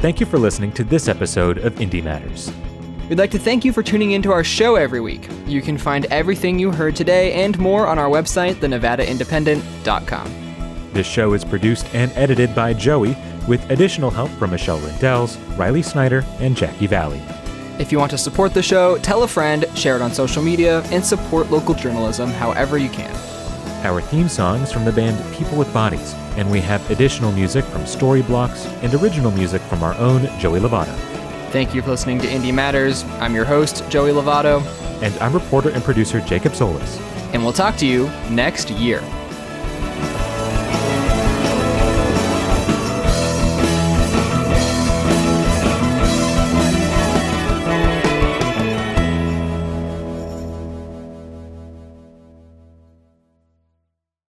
Thank 0.00 0.20
you 0.20 0.26
for 0.26 0.38
listening 0.38 0.72
to 0.72 0.84
this 0.84 1.08
episode 1.08 1.58
of 1.58 1.74
Indie 1.76 2.02
Matters. 2.02 2.52
We'd 3.08 3.18
like 3.18 3.30
to 3.32 3.38
thank 3.38 3.64
you 3.64 3.72
for 3.72 3.82
tuning 3.82 4.12
into 4.12 4.32
our 4.32 4.44
show 4.44 4.76
every 4.76 5.00
week. 5.00 5.28
You 5.46 5.62
can 5.62 5.78
find 5.78 6.06
everything 6.06 6.58
you 6.58 6.70
heard 6.70 6.96
today 6.96 7.32
and 7.32 7.58
more 7.58 7.86
on 7.86 7.98
our 7.98 8.08
website, 8.08 8.54
thenevadaindependent.com. 8.56 10.90
This 10.92 11.06
show 11.06 11.32
is 11.32 11.44
produced 11.44 11.86
and 11.94 12.12
edited 12.12 12.54
by 12.54 12.72
Joey, 12.72 13.16
with 13.48 13.68
additional 13.70 14.10
help 14.10 14.30
from 14.32 14.52
Michelle 14.52 14.78
Rindels, 14.78 15.38
Riley 15.58 15.82
Snyder, 15.82 16.24
and 16.38 16.56
Jackie 16.56 16.86
Valley. 16.86 17.20
If 17.76 17.90
you 17.90 17.98
want 17.98 18.12
to 18.12 18.18
support 18.18 18.54
the 18.54 18.62
show, 18.62 18.98
tell 18.98 19.24
a 19.24 19.28
friend, 19.28 19.66
share 19.74 19.96
it 19.96 20.02
on 20.02 20.12
social 20.12 20.42
media, 20.42 20.80
and 20.92 21.04
support 21.04 21.50
local 21.50 21.74
journalism 21.74 22.30
however 22.30 22.78
you 22.78 22.88
can. 22.88 23.12
Our 23.84 24.00
theme 24.00 24.28
song 24.28 24.60
is 24.60 24.70
from 24.70 24.84
the 24.84 24.92
band 24.92 25.18
People 25.34 25.58
with 25.58 25.72
Bodies, 25.74 26.14
and 26.36 26.48
we 26.50 26.60
have 26.60 26.88
additional 26.90 27.32
music 27.32 27.64
from 27.64 27.82
Storyblocks 27.82 28.66
and 28.84 28.94
original 28.94 29.32
music 29.32 29.60
from 29.62 29.82
our 29.82 29.94
own 29.98 30.22
Joey 30.38 30.60
Lovato. 30.60 30.94
Thank 31.50 31.74
you 31.74 31.82
for 31.82 31.90
listening 31.90 32.20
to 32.20 32.28
Indie 32.28 32.54
Matters. 32.54 33.02
I'm 33.20 33.34
your 33.34 33.44
host, 33.44 33.82
Joey 33.90 34.12
Lovato. 34.12 34.64
And 35.02 35.16
I'm 35.18 35.32
reporter 35.32 35.70
and 35.70 35.82
producer 35.82 36.20
Jacob 36.20 36.54
Solis. 36.54 36.98
And 37.32 37.42
we'll 37.42 37.52
talk 37.52 37.76
to 37.78 37.86
you 37.86 38.06
next 38.30 38.70
year. 38.70 39.02